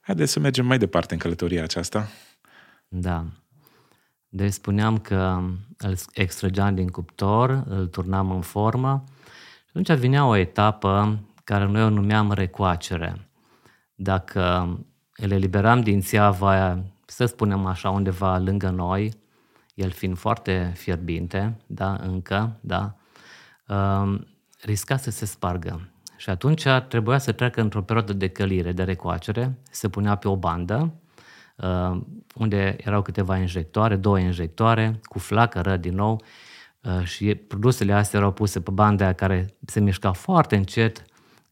Haideți 0.00 0.32
să 0.32 0.40
mergem 0.40 0.66
mai 0.66 0.78
departe 0.78 1.14
în 1.14 1.20
călătoria 1.20 1.62
aceasta. 1.62 2.08
Da. 2.88 3.24
Deci 4.28 4.52
spuneam 4.52 4.98
că 4.98 5.42
îl 5.76 5.96
extrageam 6.12 6.74
din 6.74 6.88
cuptor, 6.88 7.64
îl 7.68 7.86
turnam 7.86 8.30
în 8.30 8.40
formă 8.40 9.04
și 9.64 9.70
atunci 9.74 9.98
vinea 9.98 10.26
o 10.26 10.36
etapă 10.36 11.18
care 11.44 11.64
noi 11.64 11.82
o 11.82 11.88
numeam 11.88 12.32
recoacere. 12.32 13.28
Dacă 13.94 14.68
îl 15.20 15.30
eliberam 15.30 15.80
din 15.80 16.00
țeava 16.00 16.50
aia, 16.50 16.84
să 17.06 17.24
spunem 17.24 17.66
așa, 17.66 17.90
undeva 17.90 18.38
lângă 18.38 18.68
noi, 18.68 19.12
el 19.74 19.90
fiind 19.90 20.18
foarte 20.18 20.72
fierbinte, 20.74 21.56
da, 21.66 21.98
încă, 22.02 22.58
da, 22.60 22.94
uh, 23.68 24.20
risca 24.62 24.96
să 24.96 25.10
se 25.10 25.26
spargă. 25.26 25.88
Și 26.16 26.30
atunci 26.30 26.66
trebuia 26.88 27.18
să 27.18 27.32
treacă 27.32 27.60
într-o 27.60 27.82
perioadă 27.82 28.12
de 28.12 28.28
călire, 28.28 28.72
de 28.72 28.82
recoacere, 28.82 29.58
se 29.70 29.88
punea 29.88 30.14
pe 30.14 30.28
o 30.28 30.36
bandă, 30.36 30.94
uh, 31.56 32.00
unde 32.34 32.76
erau 32.80 33.02
câteva 33.02 33.36
injectoare, 33.36 33.96
două 33.96 34.18
injectoare, 34.18 35.00
cu 35.02 35.18
flacără 35.18 35.76
din 35.76 35.94
nou, 35.94 36.22
uh, 36.82 37.04
și 37.04 37.34
produsele 37.34 37.92
astea 37.92 38.18
erau 38.18 38.32
puse 38.32 38.60
pe 38.60 38.70
banda 38.70 39.12
care 39.12 39.56
se 39.66 39.80
mișca 39.80 40.12
foarte 40.12 40.56
încet, 40.56 41.04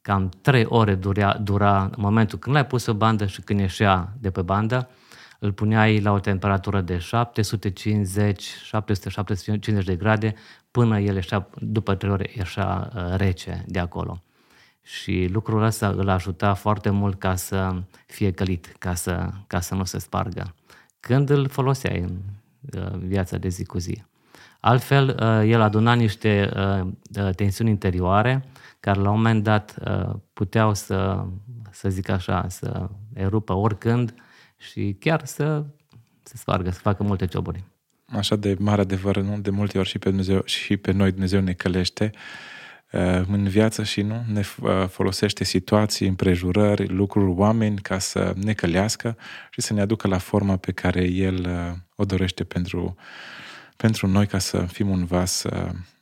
cam 0.07 0.31
3 0.41 0.65
ore 0.69 0.95
dura, 0.95 1.37
dura 1.37 1.83
în 1.83 1.95
momentul 1.97 2.39
când 2.39 2.55
l-ai 2.55 2.67
pus 2.67 2.85
pe 2.85 2.93
bandă 2.93 3.27
și 3.27 3.41
când 3.41 3.61
ieșea 3.61 4.13
de 4.21 4.31
pe 4.31 4.43
bandă, 4.43 4.89
îl 5.39 5.53
puneai 5.53 6.01
la 6.01 6.13
o 6.13 6.19
temperatură 6.19 6.81
de 6.81 6.99
750, 6.99 8.43
750 8.43 9.85
de 9.85 9.97
grade 9.97 10.35
până 10.71 11.01
el 11.01 11.15
ieșea, 11.15 11.49
după 11.61 11.95
3 11.95 12.11
ore 12.11 12.31
ieșea 12.37 12.93
uh, 12.95 13.17
rece 13.17 13.65
de 13.67 13.79
acolo. 13.79 14.23
Și 14.83 15.29
lucrul 15.33 15.63
ăsta 15.63 15.89
îl 15.89 16.09
ajuta 16.09 16.55
foarte 16.55 16.91
mult 16.91 17.19
ca 17.19 17.35
să 17.35 17.83
fie 18.07 18.31
călit, 18.31 18.75
ca 18.79 18.95
să, 18.95 19.31
ca 19.47 19.61
să 19.61 19.75
nu 19.75 19.85
se 19.85 19.99
spargă. 19.99 20.55
Când 21.01 21.31
îl 21.31 21.49
foloseai 21.49 22.01
în 22.01 22.17
uh, 22.83 22.99
viața 22.99 23.37
de 23.37 23.49
zi 23.49 23.65
cu 23.65 23.79
zi. 23.79 24.05
Altfel, 24.67 25.09
uh, 25.09 25.51
el 25.51 25.61
aduna 25.61 25.95
niște 25.95 26.51
tensiuni 27.37 27.71
interioare 27.71 28.45
care 28.81 29.01
la 29.01 29.11
un 29.11 29.17
moment 29.17 29.43
dat 29.43 29.75
puteau 30.33 30.75
să, 30.75 31.27
să 31.71 31.89
zic 31.89 32.09
așa, 32.09 32.47
să 32.49 32.89
erupă 33.15 33.53
oricând 33.53 34.15
și 34.57 34.97
chiar 35.01 35.25
să 35.25 35.65
se 36.23 36.37
spargă, 36.37 36.71
să 36.71 36.79
facă 36.79 37.03
multe 37.03 37.27
cioburi. 37.27 37.65
Așa 38.07 38.37
de 38.37 38.57
mare 38.59 38.81
adevăr, 38.81 39.17
nu? 39.17 39.39
De 39.39 39.51
multe 39.51 39.79
ori 39.79 39.89
și 39.89 39.99
pe, 39.99 40.09
Dumnezeu, 40.09 40.43
și 40.45 40.77
pe 40.77 40.93
noi 40.93 41.11
Dumnezeu 41.11 41.41
ne 41.41 41.53
călește 41.53 42.11
uh, 42.93 43.21
în 43.29 43.49
viață 43.49 43.83
și 43.83 44.03
nu 44.03 44.25
ne 44.33 44.43
uh, 44.61 44.89
folosește 44.89 45.45
situații, 45.45 46.09
împrejurări, 46.09 46.89
lucruri, 46.89 47.31
oameni 47.31 47.79
ca 47.79 47.99
să 47.99 48.33
ne 48.37 48.53
călească 48.53 49.17
și 49.51 49.61
să 49.61 49.73
ne 49.73 49.81
aducă 49.81 50.09
la 50.09 50.19
forma 50.19 50.57
pe 50.57 50.73
care 50.73 51.05
El 51.05 51.47
uh, 51.49 51.77
o 51.97 52.05
dorește 52.05 52.45
pentru, 52.45 52.97
pentru 53.77 54.07
noi 54.07 54.27
ca 54.27 54.39
să 54.39 54.67
fim 54.67 54.89
un 54.89 55.05
vas, 55.05 55.45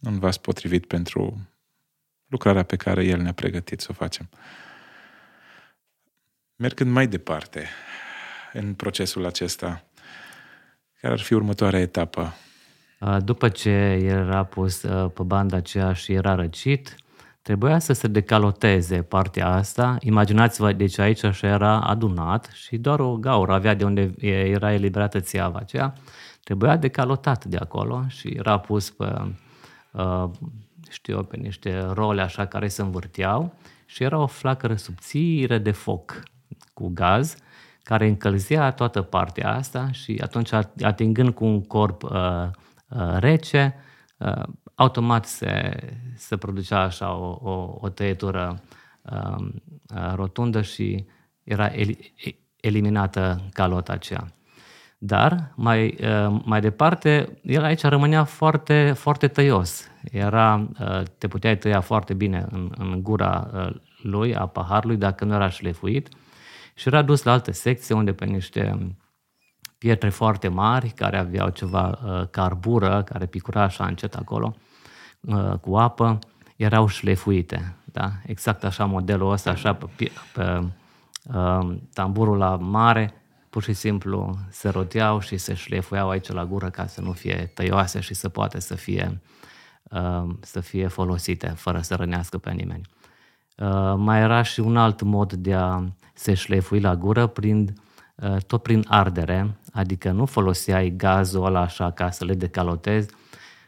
un 0.01 0.19
vas 0.19 0.37
potrivit 0.37 0.87
pentru 0.87 1.49
lucrarea 2.27 2.63
pe 2.63 2.77
care 2.77 3.05
El 3.05 3.21
ne-a 3.21 3.33
pregătit 3.33 3.81
să 3.81 3.87
o 3.91 3.95
facem. 3.95 4.29
Mergând 6.57 6.91
mai 6.91 7.07
departe, 7.07 7.69
în 8.53 8.75
procesul 8.75 9.27
acesta? 9.27 9.85
Care 11.01 11.13
ar 11.13 11.21
fi 11.21 11.35
următoarea 11.35 11.81
etapă? 11.81 12.35
După 13.19 13.49
ce 13.49 13.71
era 14.03 14.45
pus 14.45 14.81
pe 15.15 15.23
banda 15.23 15.57
aceea 15.57 15.93
și 15.93 16.13
era 16.13 16.35
răcit, 16.35 16.97
trebuia 17.45 17.79
să 17.79 17.93
se 17.93 18.09
decaloteze 18.09 19.03
partea 19.03 19.49
asta. 19.49 19.97
Imaginați-vă, 20.01 20.73
deci 20.73 20.99
aici 20.99 21.23
așa 21.25 21.47
era 21.47 21.81
adunat 21.81 22.51
și 22.53 22.77
doar 22.77 23.01
o 23.01 23.17
gaură 23.17 23.53
avea 23.53 23.75
de 23.75 23.85
unde 23.85 24.15
era 24.51 24.73
eliberată 24.73 25.21
țeava 25.21 25.59
aceea. 25.59 25.93
Trebuia 26.45 26.77
decalotat 26.77 27.45
de 27.45 27.57
acolo 27.57 28.05
și 28.09 28.29
era 28.29 28.59
pus 28.59 28.91
pe, 28.91 29.35
știu 30.91 31.15
eu, 31.15 31.23
pe 31.23 31.37
niște 31.37 31.81
role 31.93 32.23
așa 32.23 32.47
care 32.47 32.69
se 32.69 32.83
învârteau 32.83 33.55
și 33.87 34.03
era 34.03 34.19
o 34.19 34.27
flacără 34.27 34.75
subțire 34.75 35.59
de 35.59 35.71
foc 35.71 36.23
cu 36.75 36.91
gaz 36.95 37.37
care 37.83 38.07
încălzea 38.07 38.71
toată 38.71 39.03
partea 39.03 39.55
asta 39.55 39.91
și 39.91 40.21
atunci 40.23 40.53
atingând 40.83 41.35
cu 41.35 41.45
un 41.45 41.63
corp 41.63 42.03
uh, 42.03 42.11
uh, 42.89 43.17
rece, 43.19 43.75
uh, 44.17 44.43
automat 44.75 45.27
se, 45.27 45.79
se 46.17 46.37
producea 46.37 46.79
așa 46.79 47.15
o, 47.15 47.39
o, 47.43 47.79
o 47.81 47.89
tăietură 47.89 48.63
uh, 49.03 49.47
uh, 49.95 50.13
rotundă 50.15 50.63
și 50.63 51.05
era 51.43 51.67
el, 51.67 51.97
eliminată 52.61 53.41
calota 53.53 53.93
aceea. 53.93 54.35
Dar 54.99 55.53
mai, 55.57 55.99
uh, 56.01 56.41
mai 56.45 56.61
departe, 56.61 57.39
el 57.43 57.65
aici 57.65 57.83
rămânea 57.83 58.25
foarte, 58.25 58.93
foarte 58.97 59.29
tăios. 59.29 59.91
Era, 60.11 60.69
uh, 60.81 61.03
te 61.19 61.29
puteai 61.29 61.59
tăia 61.59 61.81
foarte 61.81 62.15
bine 62.15 62.47
în, 62.51 62.73
în 62.79 63.03
gura 63.03 63.51
uh, 63.55 63.75
lui, 64.03 64.35
a 64.35 64.47
paharului, 64.47 64.97
dacă 64.97 65.25
nu 65.25 65.35
era 65.35 65.49
șlefuit 65.49 66.09
și 66.75 66.89
era 66.89 67.03
dus 67.03 67.23
la 67.23 67.33
alte 67.33 67.53
secții 67.53 67.95
unde 67.95 68.13
pe 68.13 68.25
niște 68.25 68.95
pietre 69.85 70.09
foarte 70.09 70.49
mari 70.49 70.89
care 70.89 71.19
aveau 71.19 71.49
ceva 71.49 71.99
uh, 72.05 72.29
carbură, 72.31 73.03
care 73.03 73.27
picura 73.27 73.63
așa 73.63 73.87
încet 73.87 74.15
acolo, 74.15 74.55
uh, 75.21 75.53
cu 75.61 75.77
apă, 75.77 76.19
erau 76.57 76.87
șlefuite. 76.87 77.77
Da? 77.85 78.11
Exact 78.27 78.65
așa 78.65 78.85
modelul 78.85 79.33
ăsta, 79.33 79.51
așa 79.51 79.75
pe, 79.75 80.11
pe 80.35 80.63
uh, 81.35 81.77
tamburul 81.93 82.37
la 82.37 82.57
mare, 82.57 83.15
pur 83.51 83.63
și 83.63 83.73
simplu 83.73 84.39
se 84.51 84.69
roteau 84.69 85.21
și 85.21 85.37
se 85.37 85.55
șlefuiau 85.55 86.09
aici 86.09 86.29
la 86.29 86.45
gură 86.45 86.71
ca 86.71 86.87
să 86.87 87.01
nu 87.01 87.13
fie 87.13 87.51
tăioase 87.55 88.01
și 88.01 88.15
să 88.15 88.29
poate 88.29 88.61
să 88.61 88.75
fie, 88.75 89.21
uh, 89.91 90.29
să 90.41 90.61
fie 90.61 90.87
folosite 90.87 91.47
fără 91.47 91.81
să 91.81 91.95
rănească 91.95 92.39
pe 92.39 92.51
nimeni. 92.51 92.83
Uh, 93.57 93.95
mai 93.97 94.21
era 94.21 94.43
și 94.43 94.61
un 94.61 94.77
alt 94.77 95.03
mod 95.03 95.33
de 95.33 95.55
a 95.55 95.83
se 96.15 96.35
șlefui 96.35 96.81
la 96.81 96.97
gură 96.97 97.27
prin, 97.27 97.63
uh, 97.63 97.83
tot 98.47 98.63
prin 98.63 98.85
ardere, 98.89 99.59
adică 99.73 100.11
nu 100.11 100.27
foloseai 100.27 100.95
gazul 100.97 101.45
ăla 101.45 101.61
așa 101.61 101.91
ca 101.91 102.11
să 102.11 102.25
le 102.25 102.35
decalotezi, 102.35 103.15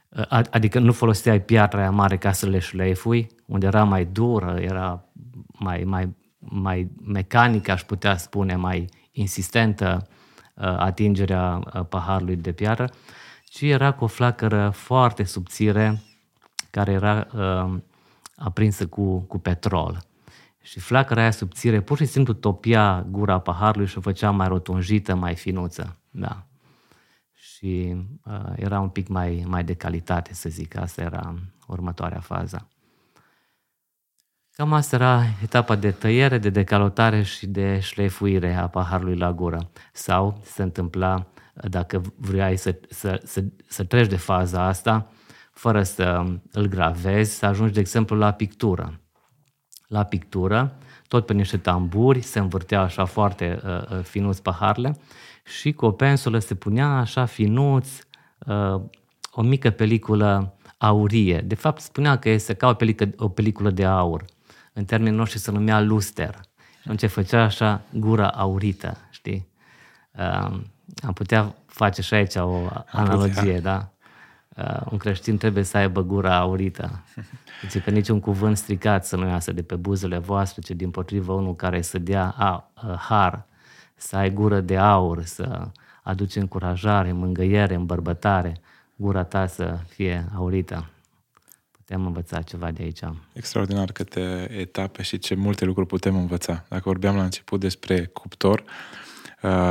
uh, 0.08 0.40
adică 0.50 0.78
nu 0.78 0.92
foloseai 0.92 1.40
piatra 1.40 1.80
aia 1.80 1.90
mare 1.90 2.16
ca 2.16 2.32
să 2.32 2.46
le 2.46 2.58
șlefui, 2.58 3.26
unde 3.46 3.66
era 3.66 3.84
mai 3.84 4.04
dură, 4.04 4.56
era 4.60 5.04
mai, 5.58 5.84
mai, 5.84 6.14
mai 6.38 6.90
mecanică, 7.04 7.70
aș 7.70 7.82
putea 7.82 8.16
spune, 8.16 8.56
mai 8.56 8.88
insistentă 9.12 10.06
atingerea 10.78 11.58
paharului 11.88 12.36
de 12.36 12.52
piatră, 12.52 12.90
ci 13.44 13.60
era 13.60 13.92
cu 13.92 14.04
o 14.04 14.06
flacără 14.06 14.70
foarte 14.70 15.24
subțire 15.24 16.02
care 16.70 16.92
era 16.92 17.26
uh, 17.34 17.78
aprinsă 18.36 18.86
cu, 18.86 19.18
cu 19.18 19.38
petrol. 19.38 19.98
Și 20.66 20.80
flacăra 20.80 21.20
aia 21.20 21.30
subțire 21.30 21.80
pur 21.80 21.96
și 21.96 22.04
simplu 22.04 22.32
topia 22.32 23.06
gura 23.10 23.38
paharului 23.38 23.86
și 23.86 23.98
o 23.98 24.00
făcea 24.00 24.30
mai 24.30 24.48
rotunjită, 24.48 25.14
mai 25.14 25.34
finuță. 25.34 25.98
Da. 26.10 26.46
Și 27.32 27.96
uh, 28.24 28.52
era 28.56 28.80
un 28.80 28.88
pic 28.88 29.08
mai, 29.08 29.44
mai 29.46 29.64
de 29.64 29.74
calitate, 29.74 30.34
să 30.34 30.48
zic. 30.48 30.76
Asta 30.76 31.02
era 31.02 31.34
următoarea 31.66 32.20
fază. 32.20 32.68
Cam 34.52 34.72
asta 34.72 34.96
era 34.96 35.22
etapa 35.42 35.76
de 35.76 35.90
tăiere, 35.90 36.38
de 36.38 36.50
decalotare 36.50 37.22
și 37.22 37.46
de 37.46 37.80
șlefuire 37.80 38.54
a 38.54 38.68
paharului 38.68 39.16
la 39.16 39.32
gură. 39.32 39.70
Sau 39.92 40.40
se 40.42 40.62
întâmpla, 40.62 41.26
dacă 41.54 42.02
vrei 42.16 42.56
să, 42.56 42.80
să, 42.88 43.20
să, 43.24 43.44
să 43.68 43.84
treci 43.84 44.08
de 44.08 44.16
faza 44.16 44.62
asta, 44.62 45.10
fără 45.52 45.82
să 45.82 46.24
îl 46.52 46.66
gravezi, 46.66 47.38
să 47.38 47.46
ajungi, 47.46 47.72
de 47.72 47.80
exemplu, 47.80 48.16
la 48.16 48.32
pictură. 48.32 49.00
La 49.86 50.04
pictură, 50.04 50.76
tot 51.08 51.26
pe 51.26 51.32
niște 51.32 51.56
tamburi, 51.56 52.20
se 52.20 52.38
învârtea 52.38 52.80
așa 52.80 53.04
foarte 53.04 53.60
uh, 53.64 53.98
uh, 53.98 54.02
finuț 54.02 54.38
paharele 54.38 54.96
și 55.44 55.72
cu 55.72 55.84
o 55.84 55.90
pensulă 55.90 56.38
se 56.38 56.54
punea 56.54 56.88
așa 56.88 57.24
finuț 57.24 57.88
uh, 58.46 58.80
o 59.32 59.42
mică 59.42 59.70
peliculă 59.70 60.56
aurie. 60.78 61.40
De 61.40 61.54
fapt, 61.54 61.80
spunea 61.80 62.18
că 62.18 62.28
este 62.28 62.54
ca 62.54 62.68
o 62.68 62.74
peliculă, 62.74 63.10
o 63.16 63.28
peliculă 63.28 63.70
de 63.70 63.84
aur. 63.84 64.24
În 64.72 64.84
termenii 64.84 65.18
noștri 65.18 65.38
se 65.38 65.50
numea 65.50 65.80
luster. 65.80 66.40
Și 66.82 66.88
atunci 66.88 67.10
făcea 67.10 67.42
așa 67.42 67.80
gura 67.92 68.28
aurită, 68.28 68.96
știi? 69.10 69.48
Uh, 70.12 70.60
am 71.02 71.12
putea 71.14 71.54
face 71.66 72.02
și 72.02 72.14
aici 72.14 72.34
o 72.34 72.68
analogie, 72.92 73.60
da? 73.60 73.90
Uh, 74.56 74.80
un 74.90 74.98
creștin 74.98 75.36
trebuie 75.36 75.62
să 75.62 75.76
aibă 75.76 76.02
gura 76.02 76.36
aurită. 76.36 77.02
Deci 77.62 77.82
că 77.82 77.90
niciun 77.90 78.20
cuvânt 78.20 78.56
stricat 78.56 79.06
să 79.06 79.16
nu 79.16 79.26
iasă 79.26 79.52
de 79.52 79.62
pe 79.62 79.74
buzele 79.74 80.18
voastre, 80.18 80.60
ci 80.60 80.70
din 80.70 80.90
potrivă 80.90 81.32
unul 81.32 81.56
care 81.56 81.82
să 81.82 81.98
dea 81.98 82.34
a, 82.36 82.70
a, 82.74 82.96
har, 83.08 83.46
să 83.94 84.16
ai 84.16 84.30
gură 84.30 84.60
de 84.60 84.76
aur, 84.76 85.24
să 85.24 85.68
aduce 86.02 86.40
încurajare, 86.40 87.12
mângâiere, 87.12 87.74
îmbărbătare, 87.74 88.60
gura 88.94 89.24
ta 89.24 89.46
să 89.46 89.78
fie 89.88 90.28
aurită. 90.34 90.90
Putem 91.70 92.06
învăța 92.06 92.42
ceva 92.42 92.70
de 92.70 92.82
aici. 92.82 93.00
Extraordinar 93.32 93.92
câte 93.92 94.48
etape 94.58 95.02
și 95.02 95.18
ce 95.18 95.34
multe 95.34 95.64
lucruri 95.64 95.88
putem 95.88 96.16
învăța. 96.16 96.64
Dacă 96.68 96.82
vorbeam 96.84 97.16
la 97.16 97.22
început 97.22 97.60
despre 97.60 98.04
cuptor, 98.04 98.60
uh, 98.60 98.66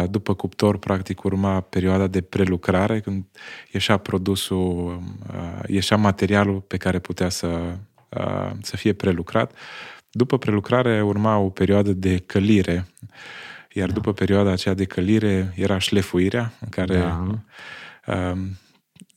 după 0.10 0.34
cuptor, 0.34 0.78
practic, 0.78 1.24
urma 1.24 1.60
perioada 1.62 2.08
de 2.08 2.22
prelucrare, 2.22 3.00
când 3.00 3.24
ieșea 3.72 3.98
produsul, 3.98 5.02
uh, 5.30 5.60
ieșea 5.68 5.98
materialul 5.98 6.60
pe 6.60 6.78
care 6.78 7.00
putea 7.00 7.30
să, 7.30 7.78
uh, 8.10 8.52
să 8.62 8.78
fie 8.78 8.94
prelucrat. 8.94 9.52
După 10.12 10.38
prelucrare 10.38 11.02
urma 11.02 11.38
o 11.38 11.50
perioadă 11.50 11.94
de 11.94 12.18
călire, 12.18 12.86
iar 13.74 13.88
da. 13.88 13.94
după 13.94 14.14
perioada 14.14 14.52
aceea 14.52 14.74
de 14.74 14.86
călire 14.86 15.54
era 15.56 15.78
șlefuirea, 15.78 16.54
în 16.60 16.70
care 16.70 16.98
da. 16.98 18.34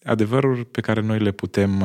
adevăruri 0.04 0.64
pe 0.64 0.80
care 0.80 1.00
noi 1.00 1.18
le 1.18 1.30
putem 1.30 1.84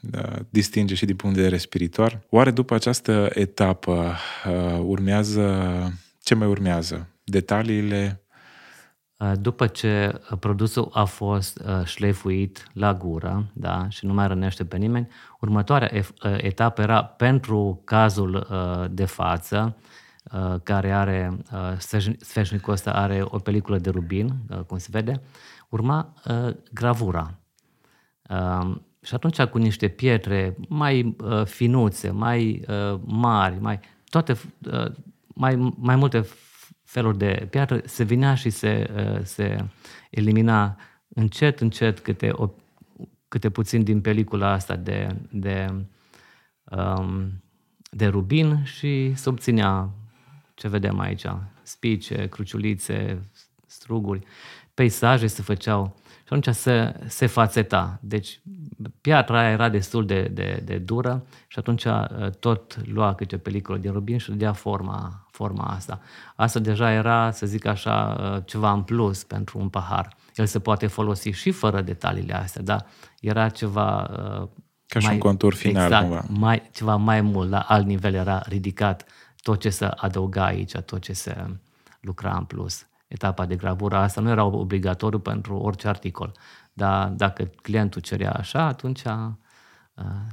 da, 0.00 0.38
distinge 0.48 0.94
și 0.94 1.04
din 1.04 1.16
punct 1.16 1.36
de 1.36 1.42
vedere 1.42 1.60
spiritual. 1.60 2.20
Oare 2.28 2.50
după 2.50 2.74
această 2.74 3.30
etapă 3.32 4.16
uh, 4.46 4.78
urmează, 4.82 5.92
ce 6.22 6.34
mai 6.34 6.48
urmează? 6.48 7.08
Detaliile? 7.24 8.18
Uh, 9.16 9.32
după 9.40 9.66
ce 9.66 10.20
produsul 10.40 10.88
a 10.92 11.04
fost 11.04 11.62
uh, 11.66 11.84
șlefuit 11.84 12.66
la 12.72 12.94
gură 12.94 13.50
da, 13.52 13.88
și 13.88 14.06
nu 14.06 14.12
mai 14.12 14.26
rănește 14.26 14.64
pe 14.64 14.76
nimeni, 14.76 15.08
următoarea 15.40 15.90
etapă 16.36 16.82
era 16.82 17.04
pentru 17.04 17.80
cazul 17.84 18.46
de 18.90 19.04
față, 19.04 19.76
care 20.62 20.92
are, 20.92 21.36
sfeșnicul 22.18 22.72
ăsta 22.72 22.92
are 22.92 23.20
o 23.24 23.38
peliculă 23.38 23.78
de 23.78 23.90
rubin, 23.90 24.34
cum 24.66 24.78
se 24.78 24.88
vede, 24.90 25.22
urma 25.68 26.12
gravura. 26.72 27.38
Și 29.04 29.14
atunci 29.14 29.42
cu 29.42 29.58
niște 29.58 29.88
pietre 29.88 30.56
mai 30.68 31.16
uh, 31.24 31.44
finuțe, 31.44 32.10
mai 32.10 32.64
uh, 32.68 33.00
mari, 33.04 33.60
mai, 33.60 33.80
toate, 34.08 34.36
uh, 34.72 34.90
mai, 35.26 35.74
mai 35.76 35.96
multe 35.96 36.26
feluri 36.84 37.18
de 37.18 37.46
piatră, 37.50 37.80
se 37.84 38.04
vinea 38.04 38.34
și 38.34 38.50
se, 38.50 38.90
uh, 38.96 39.20
se 39.22 39.64
elimina 40.10 40.76
încet, 41.08 41.60
încet 41.60 42.00
câte, 42.00 42.30
o, 42.32 42.50
câte 43.28 43.50
puțin 43.50 43.82
din 43.82 44.00
pelicula 44.00 44.50
asta 44.50 44.76
de, 44.76 45.16
de, 45.30 45.86
um, 46.70 47.42
de 47.90 48.06
rubin 48.06 48.64
și 48.64 49.14
se 49.14 49.28
obținea 49.28 49.90
ce 50.54 50.68
vedem 50.68 50.98
aici, 50.98 51.26
spice, 51.62 52.28
cruciulițe, 52.28 53.20
struguri, 53.66 54.26
peisaje 54.74 55.26
se 55.26 55.42
făceau 55.42 55.96
și 56.04 56.32
atunci 56.32 56.54
se, 56.54 56.94
se 57.06 57.26
fațeta. 57.26 57.98
Deci 58.02 58.40
piatra 59.00 59.38
aia 59.38 59.50
era 59.50 59.68
destul 59.68 60.06
de, 60.06 60.22
de, 60.22 60.62
de 60.64 60.78
dură 60.78 61.26
și 61.46 61.58
atunci 61.58 61.84
uh, 61.84 62.30
tot 62.40 62.86
lua 62.86 63.14
câte 63.14 63.38
peliculă 63.38 63.78
din 63.78 63.92
rubin 63.92 64.18
și 64.18 64.32
dea 64.32 64.52
forma, 64.52 65.23
forma 65.34 65.64
asta. 65.64 66.00
Asta 66.36 66.58
deja 66.58 66.90
era, 66.90 67.30
să 67.30 67.46
zic 67.46 67.64
așa, 67.64 68.16
uh, 68.20 68.42
ceva 68.44 68.72
în 68.72 68.82
plus 68.82 69.24
pentru 69.24 69.58
un 69.58 69.68
pahar. 69.68 70.16
El 70.34 70.46
se 70.46 70.60
poate 70.60 70.86
folosi 70.86 71.30
și 71.30 71.50
fără 71.50 71.80
detaliile 71.80 72.34
astea, 72.34 72.62
dar 72.62 72.86
era 73.20 73.48
ceva 73.48 74.02
uh, 74.02 74.48
ca 74.86 74.98
și 74.98 75.06
mai, 75.06 75.14
un 75.14 75.20
contur 75.20 75.54
final, 75.54 75.84
exact, 75.84 76.02
cumva. 76.06 76.24
Mai, 76.28 76.68
ceva 76.72 76.96
mai 76.96 77.20
mult, 77.20 77.50
la 77.50 77.60
alt 77.60 77.86
nivel 77.86 78.14
era 78.14 78.42
ridicat 78.46 79.04
tot 79.42 79.60
ce 79.60 79.70
se 79.70 79.84
adăuga 79.84 80.44
aici, 80.44 80.76
tot 80.76 81.00
ce 81.00 81.12
se 81.12 81.46
lucra 82.00 82.36
în 82.36 82.44
plus 82.44 82.86
etapa 83.06 83.46
de 83.46 83.56
gravură. 83.56 83.96
Asta 83.96 84.20
nu 84.20 84.30
era 84.30 84.44
obligatoriu 84.44 85.18
pentru 85.18 85.56
orice 85.56 85.88
articol. 85.88 86.32
Dar 86.72 87.08
dacă 87.08 87.44
clientul 87.44 88.00
cerea 88.00 88.32
așa, 88.32 88.62
atunci 88.62 89.04
uh, 89.04 89.30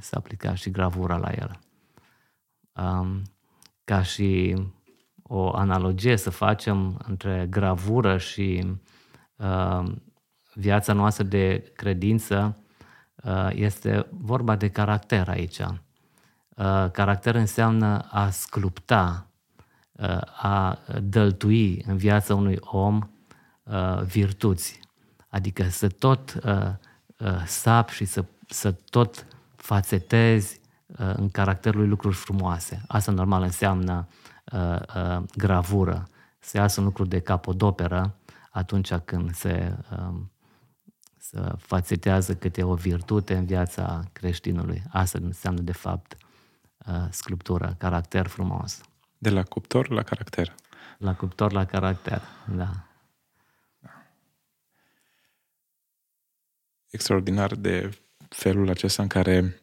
se 0.00 0.16
aplica 0.16 0.54
și 0.54 0.70
gravura 0.70 1.16
la 1.16 1.30
el. 1.30 1.58
Um, 2.72 3.22
ca 3.84 4.02
și 4.02 4.56
o 5.34 5.56
analogie 5.56 6.16
să 6.16 6.30
facem 6.30 7.00
între 7.08 7.46
gravură 7.50 8.18
și 8.18 8.66
uh, 9.36 9.92
viața 10.54 10.92
noastră 10.92 11.24
de 11.24 11.72
credință, 11.76 12.56
uh, 13.24 13.48
este 13.52 14.06
vorba 14.10 14.56
de 14.56 14.68
caracter 14.68 15.28
aici. 15.28 15.58
Uh, 15.58 16.90
caracter 16.92 17.34
înseamnă 17.34 17.98
a 18.10 18.30
sculpta, 18.30 19.26
a 20.36 20.78
dăltui 21.02 21.84
în 21.86 21.96
viața 21.96 22.34
unui 22.34 22.56
om 22.60 23.00
uh, 23.62 24.02
virtuți. 24.02 24.80
Adică 25.28 25.68
să 25.68 25.88
tot 25.88 26.34
uh, 26.44 26.52
uh, 27.18 27.42
sap 27.46 27.88
și 27.88 28.04
să, 28.04 28.24
să 28.46 28.70
tot 28.70 29.26
fațetezi 29.56 30.60
în 30.96 31.30
caracterul 31.30 31.80
lui 31.80 31.88
lucruri 31.88 32.14
frumoase. 32.14 32.82
Asta 32.86 33.12
normal 33.12 33.42
înseamnă 33.42 34.08
gravură. 35.36 36.08
Se 36.38 36.56
iasă 36.56 36.80
un 36.80 36.86
lucru 36.86 37.04
de 37.04 37.20
capodoperă 37.20 38.16
atunci 38.50 38.94
când 38.94 39.34
se, 39.34 39.76
um, 39.98 40.30
se 41.18 41.40
fațetează 41.56 42.34
câte 42.34 42.62
o 42.62 42.74
virtute 42.74 43.36
în 43.36 43.44
viața 43.44 44.02
creștinului. 44.12 44.82
Asta 44.90 45.18
înseamnă, 45.22 45.60
de 45.60 45.72
fapt, 45.72 46.16
sculptură, 47.10 47.74
caracter 47.78 48.26
frumos. 48.26 48.80
De 49.18 49.30
la 49.30 49.42
cuptor 49.42 49.90
la 49.90 50.02
caracter. 50.02 50.54
La 50.98 51.14
cuptor 51.14 51.52
la 51.52 51.64
caracter, 51.64 52.22
da. 52.56 52.86
Extraordinar 56.90 57.54
de 57.54 57.98
felul 58.28 58.68
acesta 58.68 59.02
în 59.02 59.08
care 59.08 59.61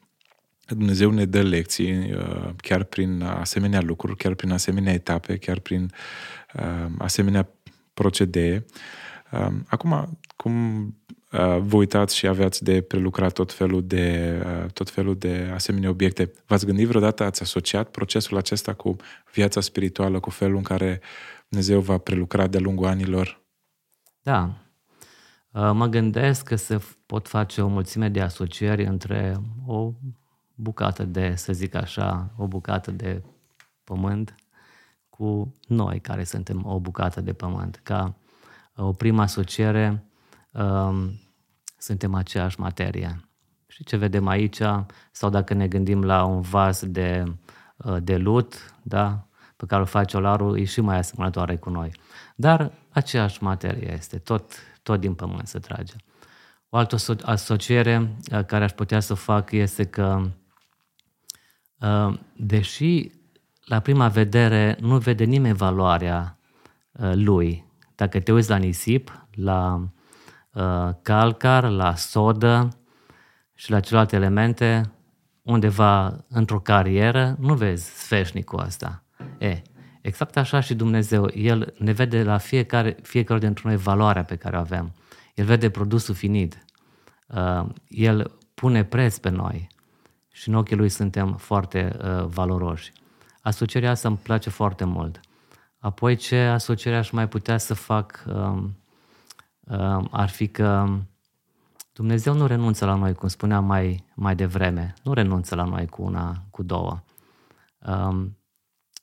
Dumnezeu 0.75 1.11
ne 1.11 1.25
dă 1.25 1.41
lecții 1.41 2.13
uh, 2.13 2.49
chiar 2.57 2.83
prin 2.83 3.21
asemenea 3.21 3.81
lucruri, 3.81 4.17
chiar 4.17 4.33
prin 4.33 4.51
asemenea 4.51 4.93
etape, 4.93 5.37
chiar 5.37 5.59
prin 5.59 5.91
uh, 6.53 6.91
asemenea 6.97 7.49
procedee. 7.93 8.65
Uh, 9.31 9.47
acum, 9.67 10.19
cum 10.35 10.53
Uh, 11.31 11.57
vă 11.61 11.75
uitați 11.75 12.15
și 12.15 12.27
aveați 12.27 12.63
de 12.63 12.81
prelucrat 12.81 13.33
tot 13.33 13.53
felul 13.53 13.87
de, 13.87 14.37
uh, 14.45 14.71
tot 14.71 14.89
felul 14.89 15.17
de 15.17 15.51
asemenea 15.53 15.89
obiecte. 15.89 16.31
V-ați 16.45 16.65
gândit 16.65 16.87
vreodată, 16.87 17.23
ați 17.23 17.41
asociat 17.41 17.89
procesul 17.89 18.37
acesta 18.37 18.73
cu 18.73 18.95
viața 19.33 19.61
spirituală, 19.61 20.19
cu 20.19 20.29
felul 20.29 20.55
în 20.57 20.63
care 20.63 21.01
Dumnezeu 21.49 21.79
va 21.79 21.97
prelucra 21.97 22.47
de-a 22.47 22.59
lungul 22.59 22.85
anilor? 22.85 23.41
Da. 24.21 24.53
Uh, 25.51 25.71
mă 25.73 25.87
gândesc 25.87 26.43
că 26.43 26.55
se 26.55 26.81
pot 27.05 27.27
face 27.27 27.61
o 27.61 27.67
mulțime 27.67 28.09
de 28.09 28.21
asocieri 28.21 28.85
între 28.85 29.41
o 29.65 29.93
bucată 30.61 31.03
de, 31.03 31.35
să 31.35 31.53
zic 31.53 31.73
așa, 31.73 32.29
o 32.37 32.47
bucată 32.47 32.91
de 32.91 33.23
pământ 33.83 34.35
cu 35.09 35.53
noi 35.67 35.99
care 35.99 36.23
suntem 36.23 36.65
o 36.65 36.79
bucată 36.79 37.21
de 37.21 37.33
pământ. 37.33 37.79
Ca 37.83 38.15
o 38.75 38.93
primă 38.93 39.21
asociere 39.21 40.03
um, 40.51 41.19
suntem 41.77 42.13
aceeași 42.13 42.59
materie. 42.59 43.29
Și 43.67 43.83
ce 43.83 43.97
vedem 43.97 44.27
aici, 44.27 44.61
sau 45.11 45.29
dacă 45.29 45.53
ne 45.53 45.67
gândim 45.67 46.03
la 46.03 46.23
un 46.23 46.41
vas 46.41 46.85
de, 46.85 47.23
uh, 47.77 47.97
de 48.01 48.17
lut, 48.17 48.75
da, 48.81 49.27
pe 49.55 49.65
care 49.65 49.81
îl 49.81 49.87
face 49.87 50.17
olarul, 50.17 50.59
e 50.59 50.63
și 50.63 50.81
mai 50.81 50.97
asemănătoare 50.97 51.55
cu 51.55 51.69
noi. 51.69 51.91
Dar 52.35 52.71
aceeași 52.89 53.43
materie 53.43 53.93
este, 53.93 54.17
tot, 54.17 54.51
tot 54.83 54.99
din 54.99 55.13
pământ 55.13 55.47
se 55.47 55.59
trage. 55.59 55.93
O 56.69 56.77
altă 56.77 57.15
asociere 57.23 58.15
uh, 58.31 58.45
care 58.45 58.63
aș 58.63 58.71
putea 58.71 58.99
să 58.99 59.13
fac 59.13 59.51
este 59.51 59.83
că, 59.83 60.21
uh, 60.23 60.29
deși 62.35 63.11
la 63.65 63.79
prima 63.79 64.07
vedere 64.07 64.77
nu 64.79 64.97
vede 64.97 65.23
nimeni 65.23 65.55
valoarea 65.55 66.37
lui, 67.13 67.65
dacă 67.95 68.19
te 68.19 68.31
uiți 68.31 68.49
la 68.49 68.57
nisip, 68.57 69.27
la 69.31 69.89
Uh, 70.53 70.89
calcar, 71.01 71.69
la 71.69 71.95
sodă 71.95 72.69
și 73.53 73.71
la 73.71 73.79
celelalte 73.79 74.15
elemente, 74.15 74.91
undeva 75.41 76.25
într-o 76.29 76.59
carieră, 76.59 77.35
nu 77.39 77.53
vezi 77.53 77.85
sfeșnicul 77.85 78.59
ăsta. 78.59 79.03
E, 79.37 79.61
exact 80.01 80.37
așa 80.37 80.59
și 80.59 80.75
Dumnezeu, 80.75 81.29
El 81.33 81.73
ne 81.77 81.91
vede 81.91 82.23
la 82.23 82.37
fiecare, 82.37 82.97
fiecare 83.01 83.39
dintre 83.39 83.63
noi 83.65 83.77
valoarea 83.77 84.23
pe 84.23 84.35
care 84.35 84.55
o 84.57 84.59
avem. 84.59 84.93
El 85.35 85.45
vede 85.45 85.69
produsul 85.69 86.15
finit. 86.15 86.65
Uh, 87.27 87.65
El 87.87 88.31
pune 88.53 88.83
preț 88.83 89.17
pe 89.17 89.29
noi 89.29 89.67
și 90.39 90.49
în 90.49 90.53
ochii 90.53 90.75
Lui 90.75 90.89
suntem 90.89 91.33
foarte 91.33 91.97
uh, 92.03 92.25
valoroși. 92.25 92.91
Asocierea 93.41 93.89
asta 93.89 94.07
îmi 94.07 94.17
place 94.17 94.49
foarte 94.49 94.83
mult. 94.83 95.19
Apoi 95.79 96.15
ce 96.15 96.37
asociere 96.37 96.97
aș 96.97 97.09
mai 97.09 97.27
putea 97.27 97.57
să 97.57 97.73
fac? 97.73 98.23
Um, 98.27 98.77
uh, 99.59 100.05
ar 100.11 100.29
fi 100.29 100.47
că 100.47 100.99
Dumnezeu 101.93 102.33
nu 102.33 102.45
renunță 102.45 102.85
la 102.85 102.95
noi, 102.95 103.13
cum 103.13 103.27
spuneam 103.27 103.65
mai, 103.65 104.05
mai 104.15 104.35
devreme, 104.35 104.93
nu 105.03 105.13
renunță 105.13 105.55
la 105.55 105.63
noi 105.63 105.87
cu 105.87 106.01
una, 106.01 106.43
cu 106.49 106.63
două. 106.63 107.03
Um, 107.77 108.37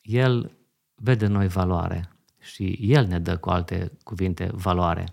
el 0.03 0.51
vede 0.95 1.27
noi 1.27 1.49
valoare 1.49 2.09
și 2.39 2.79
El 2.81 3.07
ne 3.07 3.19
dă, 3.19 3.37
cu 3.37 3.51
alte 3.51 3.93
cuvinte, 4.03 4.51
valoare. 4.53 5.09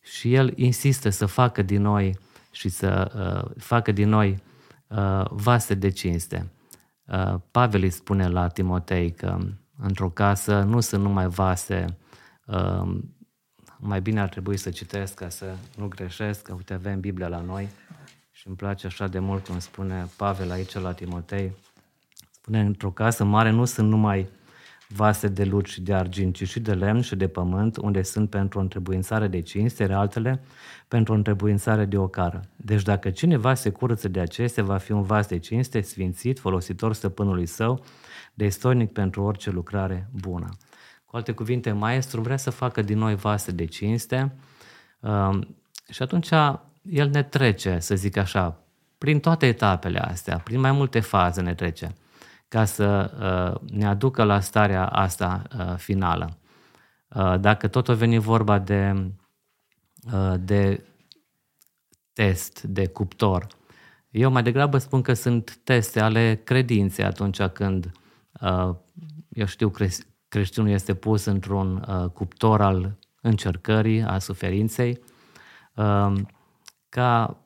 Și 0.00 0.34
El 0.34 0.52
insistă 0.56 1.08
să 1.08 1.26
facă 1.26 1.62
din 1.62 1.82
noi 1.82 2.18
și 2.50 2.68
să 2.68 3.12
uh, 3.14 3.62
facă 3.62 3.92
din 3.92 4.08
noi 4.08 4.30
uh, 4.30 4.47
vase 5.30 5.74
de 5.74 5.88
cinste. 5.88 6.50
Uh, 7.08 7.34
Pavel 7.50 7.82
îi 7.82 7.90
spune 7.90 8.28
la 8.28 8.48
Timotei 8.48 9.10
că 9.10 9.38
într-o 9.78 10.10
casă 10.10 10.62
nu 10.62 10.80
sunt 10.80 11.02
numai 11.02 11.28
vase, 11.28 11.96
uh, 12.46 12.98
mai 13.78 14.00
bine 14.00 14.20
ar 14.20 14.28
trebui 14.28 14.56
să 14.56 14.70
citesc 14.70 15.14
ca 15.14 15.28
să 15.28 15.56
nu 15.76 15.88
greșesc, 15.88 16.42
că 16.42 16.52
uite 16.52 16.74
avem 16.74 17.00
Biblia 17.00 17.28
la 17.28 17.40
noi 17.40 17.68
și 18.30 18.46
îmi 18.46 18.56
place 18.56 18.86
așa 18.86 19.06
de 19.06 19.18
mult 19.18 19.46
cum 19.46 19.58
spune 19.58 20.06
Pavel 20.16 20.50
aici 20.50 20.74
la 20.74 20.92
Timotei, 20.92 21.56
spune 22.30 22.60
într-o 22.60 22.90
casă 22.90 23.24
mare 23.24 23.50
nu 23.50 23.64
sunt 23.64 23.88
numai 23.88 24.28
vase 24.88 25.28
de 25.28 25.44
lut 25.44 25.66
și 25.66 25.80
de 25.80 25.94
argint, 25.94 26.34
ci 26.34 26.48
și 26.48 26.60
de 26.60 26.72
lemn 26.74 27.00
și 27.00 27.16
de 27.16 27.28
pământ, 27.28 27.76
unde 27.76 28.02
sunt 28.02 28.30
pentru 28.30 28.58
o 28.58 28.62
întrebuințare 28.62 29.28
de 29.28 29.40
cinste, 29.40 29.92
altele 29.92 30.40
pentru 30.88 31.12
o 31.12 31.16
întrebuințare 31.16 31.84
de 31.84 31.98
ocară. 31.98 32.40
Deci 32.56 32.82
dacă 32.82 33.10
cineva 33.10 33.54
se 33.54 33.70
curăță 33.70 34.08
de 34.08 34.20
acestea, 34.20 34.64
va 34.64 34.76
fi 34.76 34.92
un 34.92 35.02
vas 35.02 35.26
de 35.26 35.38
cinste, 35.38 35.80
sfințit, 35.80 36.38
folositor 36.38 36.94
stăpânului 36.94 37.46
său, 37.46 37.84
destoinic 38.34 38.92
pentru 38.92 39.22
orice 39.22 39.50
lucrare 39.50 40.08
bună. 40.20 40.48
Cu 41.04 41.16
alte 41.16 41.32
cuvinte, 41.32 41.72
maestru 41.72 42.20
vrea 42.20 42.36
să 42.36 42.50
facă 42.50 42.82
din 42.82 42.98
noi 42.98 43.14
vase 43.14 43.50
de 43.50 43.64
cinste 43.64 44.34
um, 45.00 45.56
și 45.90 46.02
atunci 46.02 46.28
el 46.82 47.08
ne 47.10 47.22
trece, 47.22 47.78
să 47.78 47.94
zic 47.94 48.16
așa, 48.16 48.60
prin 48.98 49.20
toate 49.20 49.46
etapele 49.46 49.98
astea, 49.98 50.38
prin 50.38 50.60
mai 50.60 50.72
multe 50.72 51.00
faze 51.00 51.40
ne 51.40 51.54
trece 51.54 51.94
ca 52.48 52.64
să 52.64 53.10
uh, 53.62 53.70
ne 53.70 53.86
aducă 53.86 54.24
la 54.24 54.40
starea 54.40 54.86
asta 54.86 55.42
uh, 55.58 55.74
finală. 55.76 56.38
Uh, 57.14 57.40
dacă 57.40 57.68
tot 57.68 57.88
a 57.88 57.92
venit 57.92 58.20
vorba 58.20 58.58
de, 58.58 59.12
de 60.40 60.84
test, 62.12 62.62
de 62.62 62.86
cuptor, 62.86 63.46
eu 64.10 64.30
mai 64.30 64.42
degrabă 64.42 64.78
spun 64.78 65.02
că 65.02 65.12
sunt 65.12 65.56
teste 65.64 66.00
ale 66.00 66.40
credinței 66.44 67.04
atunci 67.04 67.42
când, 67.42 67.90
eu 69.28 69.44
știu, 69.46 69.72
creștinul 70.28 70.68
este 70.68 70.94
pus 70.94 71.24
într-un 71.24 71.84
cuptor 72.14 72.60
al 72.60 72.98
încercării, 73.20 74.02
a 74.02 74.18
suferinței, 74.18 75.00
ca 76.88 77.38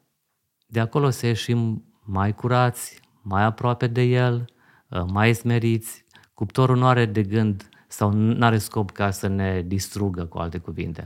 de 0.67 0.81
acolo 0.81 1.11
să 1.11 1.27
ieșim 1.27 1.85
mai 2.05 2.35
curați, 2.35 3.01
mai 3.23 3.43
aproape 3.43 3.87
de 3.87 4.03
el, 4.03 4.45
Uh, 4.45 4.61
mai 5.07 5.35
smeriți. 5.35 6.05
Cuptorul 6.35 6.77
nu 6.77 6.87
are 6.87 7.07
de 7.07 7.23
gând 7.23 7.69
sau 7.89 8.13
nu 8.13 8.45
are 8.45 8.59
scop 8.59 8.91
ca 8.91 9.11
să 9.11 9.27
ne 9.27 9.63
distrugă, 9.63 10.25
cu 10.25 10.39
alte 10.39 10.59
cuvinte, 10.59 11.05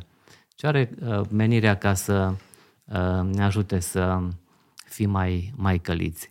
ci 0.49 0.64
are 0.64 0.90
uh, 1.03 1.20
menirea 1.31 1.77
ca 1.77 1.94
să 1.94 2.35
uh, 2.85 3.20
ne 3.35 3.44
ajute 3.44 3.79
să 3.79 4.18
fim 4.85 5.11
mai, 5.11 5.53
mai 5.57 5.79
căliți. 5.79 6.29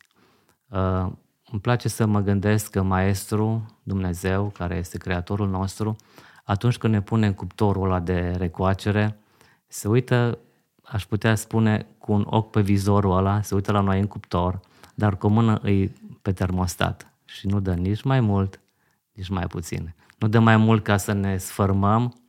Îmi 1.51 1.61
place 1.61 1.89
să 1.89 2.05
mă 2.05 2.19
gândesc 2.19 2.71
că 2.71 2.81
Maestru, 2.81 3.65
Dumnezeu, 3.83 4.51
care 4.57 4.75
este 4.75 4.97
Creatorul 4.97 5.49
nostru, 5.49 5.95
atunci 6.43 6.77
când 6.77 6.93
ne 6.93 7.01
pune 7.01 7.25
în 7.25 7.33
cuptorul 7.33 7.85
ăla 7.85 7.99
de 7.99 8.33
recoacere, 8.37 9.19
se 9.67 9.87
uită, 9.87 10.37
aș 10.83 11.05
putea 11.05 11.35
spune, 11.35 11.87
cu 11.97 12.11
un 12.11 12.25
ochi 12.29 12.51
pe 12.51 12.61
vizorul 12.61 13.17
ăla, 13.17 13.41
se 13.41 13.55
uită 13.55 13.71
la 13.71 13.79
noi 13.79 13.99
în 13.99 14.07
cuptor, 14.07 14.59
dar 14.95 15.17
cu 15.17 15.25
o 15.25 15.29
mână 15.29 15.59
îi 15.61 15.93
pe 16.21 16.31
termostat 16.31 17.14
și 17.25 17.47
nu 17.47 17.59
dă 17.59 17.73
nici 17.73 18.03
mai 18.03 18.19
mult, 18.19 18.59
nici 19.11 19.29
mai 19.29 19.47
puțin. 19.47 19.95
Nu 20.17 20.27
dă 20.27 20.39
mai 20.39 20.57
mult 20.57 20.83
ca 20.83 20.97
să 20.97 21.11
ne 21.11 21.37
sfărmăm, 21.37 22.21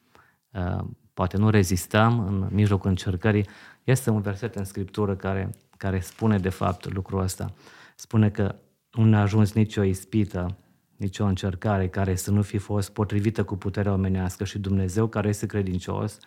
uh, 0.50 0.84
poate 1.14 1.36
nu 1.36 1.50
rezistăm 1.50 2.26
în 2.26 2.48
mijlocul 2.50 2.90
încercării. 2.90 3.48
Este 3.84 4.10
un 4.10 4.20
verset 4.20 4.54
în 4.54 4.64
Scriptură 4.64 5.14
care, 5.14 5.50
care 5.76 6.00
spune 6.00 6.38
de 6.38 6.48
fapt 6.48 6.92
lucrul 6.92 7.20
ăsta. 7.20 7.54
Spune 7.96 8.30
că 8.30 8.54
nu 8.92 9.04
ne-a 9.04 9.20
ajuns 9.20 9.52
nicio 9.52 9.82
ispită, 9.82 10.56
nicio 10.96 11.24
încercare 11.24 11.88
care 11.88 12.14
să 12.14 12.30
nu 12.30 12.42
fi 12.42 12.58
fost 12.58 12.92
potrivită 12.92 13.44
cu 13.44 13.56
puterea 13.56 13.92
omenească 13.92 14.44
și 14.44 14.58
Dumnezeu, 14.58 15.06
care 15.06 15.28
este 15.28 15.46
credincios, 15.46 16.18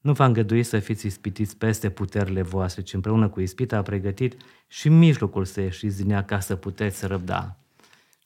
nu 0.00 0.12
va 0.12 0.24
îngădui 0.24 0.62
să 0.62 0.78
fiți 0.78 1.06
ispitiți 1.06 1.56
peste 1.56 1.90
puterile 1.90 2.42
voastre, 2.42 2.82
ci 2.82 2.94
împreună 2.94 3.28
cu 3.28 3.40
ispita 3.40 3.76
a 3.76 3.82
pregătit 3.82 4.36
și 4.66 4.88
mijlocul 4.88 5.44
să 5.44 5.60
ieșiți 5.60 5.96
din 6.02 6.10
ea 6.10 6.24
ca 6.24 6.40
să 6.40 6.56
puteți 6.56 7.06
răbda. 7.06 7.61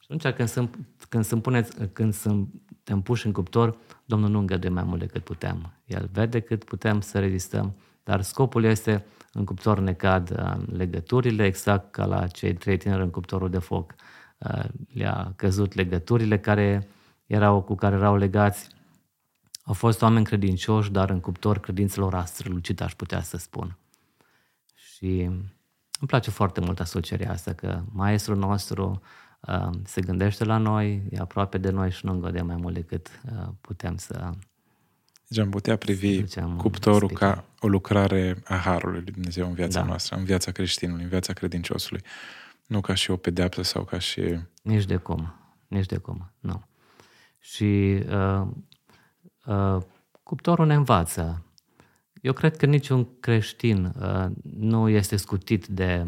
Și 0.09 0.13
atunci 0.13 0.35
când, 0.35 0.49
sunt, 0.49 0.77
când, 1.09 1.25
sunt 1.25 1.41
puneți, 1.41 1.87
când 1.93 2.13
suntem 2.13 3.01
puși 3.01 3.25
în 3.25 3.31
cuptor, 3.31 3.77
Domnul 4.05 4.29
nu 4.29 4.39
îngăduie 4.39 4.71
mai 4.71 4.83
mult 4.83 4.99
decât 4.99 5.23
putem. 5.23 5.73
El 5.85 6.09
vede 6.11 6.39
cât 6.39 6.63
putem 6.63 7.01
să 7.01 7.19
rezistăm, 7.19 7.75
dar 8.03 8.21
scopul 8.21 8.63
este 8.63 9.05
în 9.33 9.45
cuptor 9.45 9.79
ne 9.79 9.93
cad 9.93 10.31
uh, 10.31 10.67
legăturile, 10.77 11.45
exact 11.45 11.91
ca 11.91 12.05
la 12.05 12.27
cei 12.27 12.53
trei 12.53 12.77
tineri 12.77 13.01
în 13.01 13.09
cuptorul 13.09 13.49
de 13.49 13.59
foc. 13.59 13.95
Uh, 14.37 14.63
le-a 14.93 15.33
căzut 15.35 15.73
legăturile 15.73 16.39
care 16.39 16.87
erau, 17.25 17.61
cu 17.61 17.75
care 17.75 17.95
erau 17.95 18.15
legați. 18.15 18.67
Au 19.63 19.73
fost 19.73 20.01
oameni 20.01 20.25
credincioși, 20.25 20.91
dar 20.91 21.09
în 21.09 21.19
cuptor 21.19 21.59
credințelor 21.59 22.15
a 22.15 22.25
strălucit, 22.25 22.81
aș 22.81 22.93
putea 22.93 23.21
să 23.21 23.37
spun. 23.37 23.77
Și 24.73 25.21
îmi 25.99 26.07
place 26.07 26.29
foarte 26.29 26.61
mult 26.61 26.79
asocierea 26.79 27.31
asta, 27.31 27.53
că 27.53 27.81
maestrul 27.91 28.37
nostru 28.37 29.01
se 29.83 30.01
gândește 30.01 30.43
la 30.43 30.57
noi, 30.57 31.03
e 31.09 31.17
aproape 31.19 31.57
de 31.57 31.69
noi 31.69 31.91
și 31.91 32.05
nu 32.05 32.11
îngădea 32.11 32.43
mai 32.43 32.55
mult 32.55 32.73
decât 32.73 33.21
uh, 33.31 33.47
putem 33.61 33.97
să... 33.97 34.29
Deci 35.27 35.39
am 35.39 35.49
putea 35.49 35.75
privi 35.75 36.23
cuptorul 36.57 37.09
ca 37.09 37.43
o 37.59 37.67
lucrare 37.67 38.41
a 38.45 38.55
Harului 38.55 39.01
lui 39.01 39.11
Dumnezeu 39.11 39.47
în 39.47 39.53
viața 39.53 39.79
da. 39.79 39.85
noastră, 39.85 40.15
în 40.15 40.23
viața 40.23 40.51
creștinului, 40.51 41.03
în 41.03 41.09
viața 41.09 41.33
credinciosului. 41.33 42.01
Nu 42.65 42.81
ca 42.81 42.93
și 42.93 43.11
o 43.11 43.15
pedeapsă 43.15 43.61
sau 43.61 43.83
ca 43.83 43.99
și... 43.99 44.39
Nici 44.61 44.85
de 44.85 44.95
cum, 44.95 45.33
nici 45.67 45.85
de 45.85 45.97
cum, 45.97 46.31
nu. 46.39 46.63
Și 47.39 48.03
uh, 48.09 48.47
uh, 49.45 49.81
cuptorul 50.23 50.65
ne 50.65 50.73
învață. 50.73 51.45
Eu 52.21 52.33
cred 52.33 52.57
că 52.57 52.65
niciun 52.65 53.19
creștin 53.19 53.93
uh, 54.01 54.25
nu 54.43 54.89
este 54.89 55.15
scutit 55.15 55.67
de, 55.67 56.05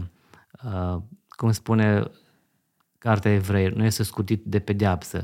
uh, 0.63 1.01
cum 1.27 1.51
spune 1.51 2.11
Cartea 2.99 3.33
Evrei 3.33 3.67
nu 3.69 3.83
este 3.83 4.03
scutit 4.03 4.43
de 4.45 4.59
pedeapsă, 4.59 5.23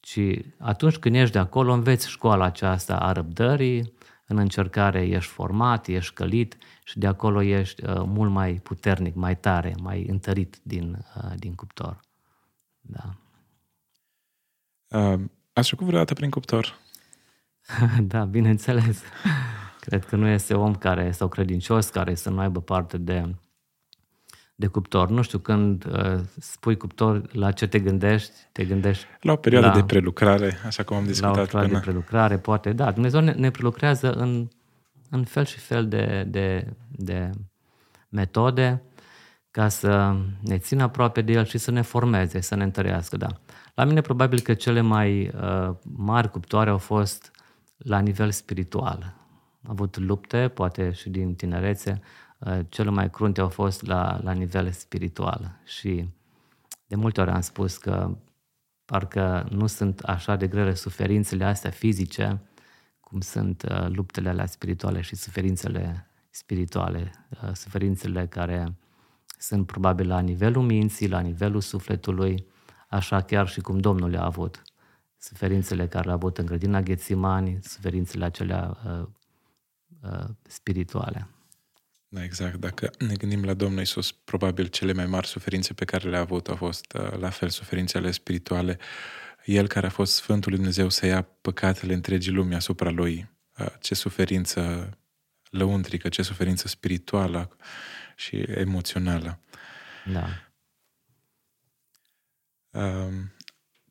ci 0.00 0.20
atunci 0.58 0.96
când 0.96 1.14
ești 1.14 1.32
de 1.32 1.38
acolo, 1.38 1.72
înveți 1.72 2.08
școala 2.08 2.44
aceasta 2.44 2.96
a 2.96 3.12
răbdării, 3.12 3.92
în 4.26 4.38
încercare 4.38 5.06
ești 5.06 5.30
format, 5.30 5.86
ești 5.86 6.14
călit 6.14 6.56
și 6.84 6.98
de 6.98 7.06
acolo 7.06 7.42
ești 7.42 7.84
uh, 7.84 8.02
mult 8.06 8.30
mai 8.30 8.52
puternic, 8.52 9.14
mai 9.14 9.36
tare, 9.36 9.74
mai 9.80 10.06
întărit 10.06 10.58
din, 10.62 11.04
uh, 11.16 11.32
din 11.36 11.54
cuptor. 11.54 12.00
Da. 12.80 13.14
Uh, 14.88 15.20
ați 15.52 15.66
trecut 15.66 15.86
vreodată 15.86 16.14
prin 16.14 16.30
cuptor? 16.30 16.78
da, 18.02 18.24
bineînțeles. 18.24 19.02
Cred 19.80 20.04
că 20.04 20.16
nu 20.16 20.26
este 20.26 20.54
om 20.54 20.74
care 20.74 21.10
sau 21.10 21.28
credincios 21.28 21.88
care 21.88 22.14
să 22.14 22.30
nu 22.30 22.40
aibă 22.40 22.60
parte 22.60 22.98
de 22.98 23.34
de 24.58 24.66
cuptor. 24.66 25.08
Nu 25.10 25.22
știu, 25.22 25.38
când 25.38 25.84
uh, 25.84 26.20
spui 26.38 26.76
cuptor, 26.76 27.34
la 27.34 27.52
ce 27.52 27.66
te 27.66 27.78
gândești? 27.78 28.32
Te 28.52 28.64
gândești 28.64 29.06
la 29.20 29.32
o 29.32 29.36
perioadă 29.36 29.66
la, 29.66 29.74
de 29.74 29.84
prelucrare, 29.84 30.58
așa 30.66 30.82
cum 30.82 30.96
am 30.96 31.04
discutat. 31.04 31.34
La 31.34 31.40
o 31.40 31.44
perioadă 31.44 31.66
până. 31.66 31.78
de 31.78 31.84
prelucrare, 31.84 32.38
poate. 32.38 32.72
Da, 32.72 32.90
Dumnezeu 32.90 33.20
ne, 33.20 33.32
ne 33.32 33.50
prelucrează 33.50 34.12
în, 34.12 34.48
în 35.10 35.24
fel 35.24 35.44
și 35.44 35.58
fel 35.58 35.88
de, 35.88 36.24
de, 36.28 36.74
de 36.90 37.30
metode 38.08 38.82
ca 39.50 39.68
să 39.68 40.16
ne 40.40 40.58
țină 40.58 40.82
aproape 40.82 41.20
de 41.20 41.32
El 41.32 41.44
și 41.44 41.58
să 41.58 41.70
ne 41.70 41.80
formeze, 41.80 42.40
să 42.40 42.54
ne 42.54 42.62
întărească, 42.62 43.16
da. 43.16 43.28
La 43.74 43.84
mine 43.84 44.00
probabil 44.00 44.40
că 44.40 44.54
cele 44.54 44.80
mai 44.80 45.32
uh, 45.40 45.74
mari 45.82 46.30
cuptoare 46.30 46.70
au 46.70 46.78
fost 46.78 47.30
la 47.76 47.98
nivel 47.98 48.30
spiritual. 48.30 49.14
Am 49.62 49.70
avut 49.70 49.98
lupte, 49.98 50.48
poate 50.48 50.92
și 50.92 51.08
din 51.08 51.34
tinerețe, 51.34 52.00
Uh, 52.00 52.27
cele 52.68 52.90
mai 52.90 53.10
crunte 53.10 53.40
au 53.40 53.48
fost 53.48 53.86
la, 53.86 54.20
la 54.22 54.32
nivel 54.32 54.70
spiritual 54.70 55.58
și 55.64 56.08
de 56.86 56.96
multe 56.96 57.20
ori 57.20 57.30
am 57.30 57.40
spus 57.40 57.76
că 57.76 58.16
parcă 58.84 59.48
nu 59.50 59.66
sunt 59.66 60.00
așa 60.00 60.36
de 60.36 60.46
grele 60.46 60.74
suferințele 60.74 61.44
astea 61.44 61.70
fizice 61.70 62.40
cum 63.00 63.20
sunt 63.20 63.62
uh, 63.62 63.86
luptele 63.88 64.28
alea 64.28 64.46
spirituale 64.46 65.00
și 65.00 65.16
suferințele 65.16 66.06
spirituale, 66.30 67.12
uh, 67.30 67.52
suferințele 67.54 68.26
care 68.26 68.76
sunt 69.38 69.66
probabil 69.66 70.08
la 70.08 70.20
nivelul 70.20 70.62
minții, 70.62 71.08
la 71.08 71.20
nivelul 71.20 71.60
sufletului, 71.60 72.46
așa 72.88 73.20
chiar 73.20 73.48
și 73.48 73.60
cum 73.60 73.78
Domnul 73.78 74.10
le-a 74.10 74.24
avut. 74.24 74.62
Suferințele 75.18 75.88
care 75.88 76.04
le-a 76.04 76.14
avut 76.14 76.38
în 76.38 76.46
grădina 76.46 76.80
Ghețimani, 76.80 77.58
suferințele 77.62 78.24
acelea 78.24 78.76
uh, 78.86 80.24
spirituale. 80.42 81.28
Da, 82.08 82.24
exact. 82.24 82.54
Dacă 82.54 82.90
ne 82.98 83.14
gândim 83.14 83.44
la 83.44 83.54
Domnul 83.54 83.80
Isus, 83.80 84.12
probabil 84.12 84.66
cele 84.66 84.92
mai 84.92 85.06
mari 85.06 85.26
suferințe 85.26 85.72
pe 85.72 85.84
care 85.84 86.08
le-a 86.08 86.20
avut 86.20 86.48
au 86.48 86.56
fost 86.56 86.92
uh, 86.92 87.18
la 87.18 87.30
fel 87.30 87.48
suferințele 87.48 88.10
spirituale. 88.10 88.78
El 89.44 89.66
care 89.66 89.86
a 89.86 89.90
fost 89.90 90.14
Sfântul 90.14 90.50
Lui 90.50 90.58
Dumnezeu 90.58 90.88
să 90.88 91.06
ia 91.06 91.22
păcatele 91.22 91.94
întregii 91.94 92.32
lumii 92.32 92.56
asupra 92.56 92.90
Lui. 92.90 93.28
Uh, 93.58 93.66
ce 93.80 93.94
suferință 93.94 94.90
lăuntrică, 95.50 96.08
ce 96.08 96.22
suferință 96.22 96.68
spirituală 96.68 97.56
și 98.16 98.36
emoțională. 98.36 99.40
Da. 100.12 100.26
Um, 102.70 103.32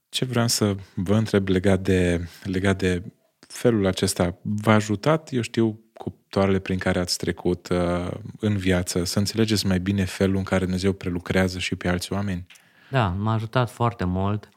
ce 0.10 0.26
vreau 0.26 0.48
să 0.48 0.76
vă 0.94 1.16
întreb 1.16 1.48
legat 1.48 1.82
de, 1.82 2.28
legat 2.44 2.78
de 2.78 3.04
felul 3.48 3.86
acesta, 3.86 4.38
v-a 4.42 4.74
ajutat, 4.74 5.32
eu 5.32 5.42
știu, 5.42 5.87
cuptoarele 5.98 6.60
prin 6.60 6.78
care 6.78 7.00
ați 7.00 7.18
trecut 7.18 7.70
uh, 7.70 8.12
în 8.40 8.58
viață, 8.58 9.04
să 9.04 9.20
înțelegeți 9.20 9.66
mai 9.66 9.80
bine 9.80 10.06
felul 10.06 10.36
în 10.36 10.44
care 10.44 10.64
Dumnezeu 10.64 10.92
prelucrează 10.94 11.60
și 11.60 11.76
pe 11.76 11.88
alți 11.88 12.14
oameni? 12.14 12.46
Da, 12.90 13.08
m-a 13.08 13.34
ajutat 13.34 13.70
foarte 13.70 14.04
mult 14.04 14.50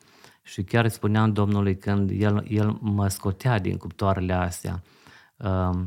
și 0.42 0.62
chiar 0.62 0.85
îi 0.85 0.90
spuneam 0.90 1.33
Domnului 1.33 1.76
când 1.76 2.11
el, 2.11 2.44
el 2.48 2.79
mă 2.81 3.09
scotea 3.09 3.59
din 3.59 3.76
cuptoarele 3.76 4.33
astea. 4.33 4.83
Uh, 5.37 5.81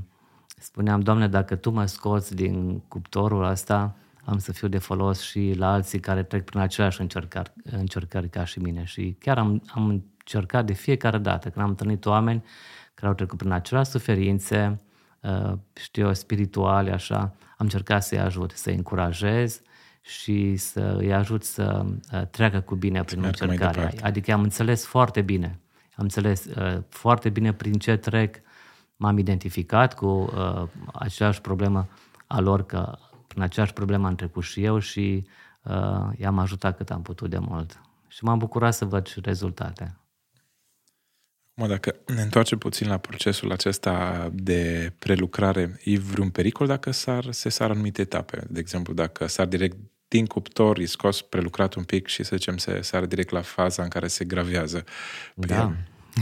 spuneam, 0.58 1.00
Doamne, 1.00 1.28
dacă 1.28 1.56
Tu 1.56 1.70
mă 1.70 1.86
scoți 1.86 2.36
din 2.36 2.80
cuptorul 2.80 3.44
ăsta, 3.44 3.96
am 4.26 4.38
să 4.38 4.52
fiu 4.52 4.68
de 4.68 4.78
folos 4.78 5.22
și 5.22 5.54
la 5.58 5.72
alții 5.72 6.00
care 6.00 6.24
trec 6.24 6.44
prin 6.44 6.60
aceleași 6.60 7.02
încercări, 7.02 7.54
încercări 7.64 8.30
ca 8.30 8.44
și 8.46 8.60
mine. 8.60 8.84
Și 8.84 9.16
chiar 9.20 9.38
am, 9.38 9.64
am 9.68 9.88
încercat 9.88 10.66
de 10.66 10.74
fiecare 10.74 11.18
dată 11.18 11.50
când 11.50 11.66
am 11.66 11.70
întâlnit 11.70 12.06
oameni 12.06 12.44
care 12.94 13.08
au 13.08 13.14
trecut 13.14 13.38
prin 13.38 13.52
aceleași 13.52 13.90
suferințe, 13.90 14.68
uh, 14.72 14.92
știu 15.74 16.06
eu, 16.06 16.14
spirituale, 16.14 16.92
așa, 16.92 17.18
am 17.58 17.58
încercat 17.58 18.04
să-i 18.04 18.20
ajut, 18.20 18.52
să-i 18.52 18.76
încurajez 18.76 19.62
și 20.02 20.56
să 20.56 20.96
îi 20.98 21.14
ajut 21.14 21.44
să 21.44 21.86
uh, 22.14 22.28
treacă 22.28 22.60
cu 22.60 22.76
bine 22.76 23.04
prin 23.04 23.24
încercarea. 23.24 23.94
Adică 24.02 24.34
am 24.34 24.42
înțeles 24.42 24.86
foarte 24.86 25.22
bine. 25.22 25.60
Am 25.96 26.04
înțeles 26.04 26.46
uh, 26.46 26.78
foarte 26.90 27.30
bine 27.30 27.54
prin 27.54 27.74
ce 27.74 27.96
trec. 27.96 28.36
M-am 28.96 29.18
identificat 29.18 29.96
cu 29.96 30.06
uh, 30.06 30.64
aceeași 30.94 31.42
problemă 31.42 31.88
a 32.28 32.40
lor, 32.40 32.66
că 32.66 32.98
prin 33.28 33.42
aceeași 33.42 33.74
problemă 33.74 34.08
am 34.08 34.16
trecut 34.16 34.44
și 34.44 34.64
eu 34.64 34.80
și 34.80 35.28
uh, 35.62 36.10
i-am 36.18 36.40
ajutat 36.40 36.78
cât 36.78 36.92
am 36.92 37.02
putut 37.02 37.30
de 37.30 37.38
mult. 37.38 37.82
Și 38.08 38.24
m-am 38.24 38.38
bucurat 38.38 38.74
să 38.74 38.86
văd 38.86 39.08
și 39.08 39.20
rezultate. 39.22 39.98
Mă, 41.56 41.68
dacă 41.68 41.96
ne 42.16 42.22
întoarcem 42.22 42.58
puțin 42.58 42.88
la 42.88 42.98
procesul 42.98 43.52
acesta 43.52 44.30
de 44.34 44.94
prelucrare, 45.00 45.80
e 45.84 45.98
vreun 45.98 46.30
pericol 46.30 46.68
dacă 46.68 46.92
s-ar, 46.92 47.32
se 47.32 47.50
sar 47.50 47.70
anumite 47.70 48.02
etape? 48.02 48.44
De 48.50 48.60
exemplu, 48.60 48.94
dacă 48.94 49.28
s-ar 49.28 49.46
direct 49.46 49.78
din 50.08 50.26
cuptor, 50.26 50.78
e 50.78 50.86
scos 50.86 51.22
prelucrat 51.22 51.74
un 51.74 51.84
pic 51.84 52.08
și 52.08 52.24
să 52.24 52.36
zicem 52.36 52.58
se 52.58 52.82
sar 52.82 53.06
direct 53.06 53.30
la 53.30 53.42
faza 53.42 53.84
în 53.84 53.90
care 53.90 54.08
se 54.08 54.26
gravează. 54.26 54.84
Da. 55.36 55.74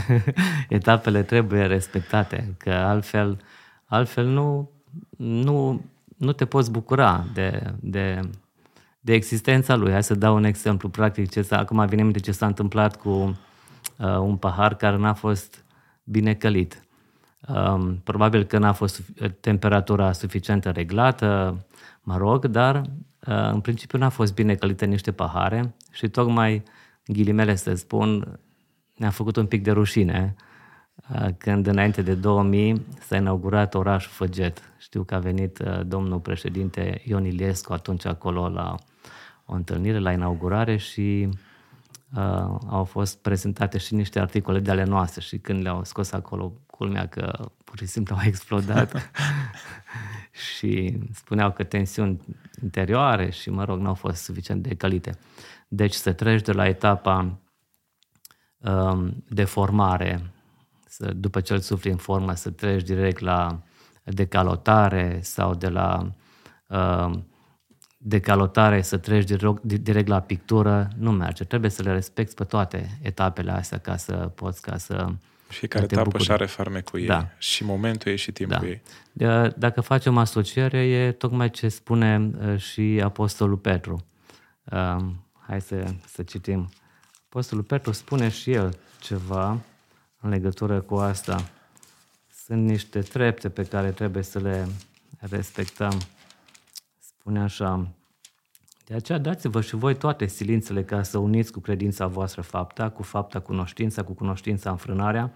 Etapele 0.70 1.24
trebuie 1.24 1.65
respectate, 1.65 2.54
că 2.58 2.72
altfel, 2.72 3.41
altfel 3.86 4.26
nu, 4.26 4.72
nu, 5.17 5.86
nu 6.17 6.32
te 6.32 6.46
poți 6.46 6.72
bucura 6.72 7.26
de, 7.34 7.74
de, 7.80 8.20
de 9.00 9.13
existența 9.13 9.76
lui. 9.76 9.91
Hai 9.91 10.04
să 10.04 10.15
dau 10.15 10.36
un 10.36 10.44
exemplu 10.44 10.89
practic. 10.89 11.30
Ce 11.30 11.41
s-a, 11.41 11.58
acum 11.58 11.86
vine 11.86 12.12
de 12.12 12.20
ce 12.20 12.32
s-a 12.32 12.46
întâmplat 12.46 12.96
cu 12.96 13.38
uh, 14.02 14.18
un 14.18 14.38
pahar 14.38 14.76
care 14.76 14.98
n-a 14.98 15.14
fost 15.14 15.64
bine 16.04 16.34
călit. 16.34 16.86
Um, 17.48 17.96
probabil 18.04 18.44
că 18.44 18.58
n-a 18.58 18.72
fost 18.72 19.02
temperatura 19.40 20.12
suficientă 20.12 20.70
reglată, 20.70 21.58
mă 22.02 22.18
rog, 22.18 22.46
dar 22.46 22.76
uh, 22.76 23.50
în 23.52 23.60
principiu 23.60 23.98
n-a 23.98 24.10
fost 24.10 24.34
bine 24.34 24.56
călite 24.56 24.86
niște 24.86 25.12
pahare 25.12 25.76
și 25.92 26.08
tocmai, 26.08 26.64
ghilimele 27.06 27.56
să 27.56 27.74
spun, 27.74 28.40
ne-a 28.96 29.10
făcut 29.10 29.36
un 29.36 29.46
pic 29.46 29.64
de 29.64 29.72
rușine 29.72 30.36
uh, 31.14 31.28
când 31.38 31.68
înainte 31.68 32.02
de 32.02 32.14
2000 32.14 32.86
s-a 33.00 33.16
inaugurat 33.16 33.74
orașul 33.74 34.12
Făget. 34.12 34.62
Știu 34.78 35.04
că 35.04 35.16
a 35.16 35.20
venit 35.20 35.60
uh, 35.60 35.80
domnul 35.86 36.20
președinte 36.20 37.02
Ion 37.06 37.26
Iliescu 37.26 37.74
atunci 37.74 38.06
acolo 38.06 38.50
la 38.50 38.76
o 39.46 39.54
întâlnire, 39.54 40.00
la 40.00 40.12
inaugurare 40.12 40.78
și 40.78 41.30
uh, 42.15 42.58
au 42.67 42.84
fost 42.84 43.17
prezentate 43.21 43.78
și 43.78 43.93
niște 43.93 44.19
articole 44.19 44.60
de 44.60 44.71
ale 44.71 44.84
noastre 44.84 45.21
și 45.21 45.38
când 45.38 45.62
le-au 45.62 45.84
scos 45.84 46.12
acolo, 46.12 46.54
culmea 46.65 47.08
că 47.08 47.52
pur 47.63 47.78
și 47.78 47.86
simplu 47.86 48.15
au 48.15 48.21
explodat 48.26 49.12
și 50.56 51.00
spuneau 51.13 51.52
că 51.52 51.63
tensiuni 51.63 52.19
interioare 52.62 53.30
și, 53.30 53.50
mă 53.50 53.63
rog, 53.63 53.80
nu 53.80 53.88
au 53.88 53.93
fost 53.93 54.24
suficient 54.24 54.63
de 54.63 54.76
calite. 54.76 55.17
Deci 55.67 55.93
să 55.93 56.13
treci 56.13 56.41
de 56.41 56.52
la 56.52 56.67
etapa 56.67 57.39
um, 58.58 59.24
de 59.28 59.43
formare, 59.43 60.32
să, 60.88 61.13
după 61.13 61.41
ce 61.41 61.54
îl 61.54 61.60
sufli 61.60 61.91
în 61.91 61.97
formă, 61.97 62.34
să 62.34 62.50
treci 62.50 62.84
direct 62.84 63.19
la 63.19 63.62
decalotare 64.04 65.19
sau 65.21 65.56
de 65.56 65.69
la 65.69 66.12
um, 66.67 67.31
decalotare 68.04 68.82
să 68.82 68.98
treci 68.98 69.24
direct, 69.24 69.64
direct 69.64 70.08
la 70.08 70.20
pictură, 70.20 70.88
nu 70.98 71.12
merge. 71.12 71.44
Trebuie 71.44 71.70
să 71.70 71.84
le 71.84 71.92
respecti 71.92 72.36
pe 72.36 72.44
toate 72.44 73.00
etapele 73.02 73.52
astea 73.52 73.78
ca 73.78 73.98
să 73.98 74.14
poți, 74.14 74.62
ca 74.62 74.78
să 74.78 75.08
Fiecare 75.48 75.84
etapă 75.84 76.18
și 76.18 76.32
are 76.32 76.46
farmecul 76.46 77.00
ei. 77.00 77.06
Da. 77.06 77.28
Și 77.38 77.64
momentul 77.64 78.12
ei 78.12 78.18
și 78.18 78.32
timpul 78.32 78.58
da. 79.14 79.28
ei. 79.28 79.54
Dacă 79.58 79.82
facem 79.82 80.18
asociere, 80.18 80.78
e 80.78 81.12
tocmai 81.12 81.50
ce 81.50 81.68
spune 81.68 82.32
uh, 82.46 82.58
și 82.58 83.02
Apostolul 83.04 83.58
Petru. 83.58 84.06
Um, 84.64 85.26
hai 85.48 85.62
să, 85.62 85.94
să 86.08 86.24
citim. 86.24 86.70
Apostolul 87.26 87.64
Petru 87.64 87.92
spune 87.92 88.30
și 88.30 88.52
el 88.52 88.78
ceva 89.02 89.60
în 90.22 90.30
legătură 90.30 90.82
cu 90.82 90.96
asta. 90.96 91.50
Sunt 92.46 92.66
niște 92.66 93.00
trepte 93.00 93.50
pe 93.50 93.64
care 93.64 93.90
trebuie 93.92 94.24
să 94.24 94.40
le 94.40 94.68
respectăm. 95.20 96.02
Spune 97.21 97.41
așa, 97.41 97.88
de 98.86 98.93
aceea 98.93 99.17
dați-vă 99.17 99.62
și 99.62 99.75
voi 99.75 99.95
toate 99.95 100.25
silințele 100.25 100.84
ca 100.84 101.03
să 101.03 101.17
uniți 101.17 101.51
cu 101.51 101.60
credința 101.60 102.07
voastră 102.07 102.41
fapta, 102.41 102.89
cu 102.89 103.03
fapta 103.03 103.39
cunoștința, 103.39 104.03
cu 104.03 104.13
cunoștința 104.13 104.69
înfrânarea, 104.69 105.34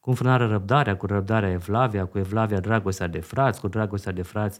cu 0.00 0.10
înfrânarea 0.10 0.46
răbdarea, 0.46 0.96
cu 0.96 1.06
răbdarea 1.06 1.50
evlavia, 1.50 2.04
cu 2.06 2.18
evlavia 2.18 2.60
dragostea 2.60 3.06
de 3.06 3.20
frați, 3.20 3.60
cu 3.60 3.68
dragostea 3.68 4.12
de 4.12 4.22
frați 4.22 4.58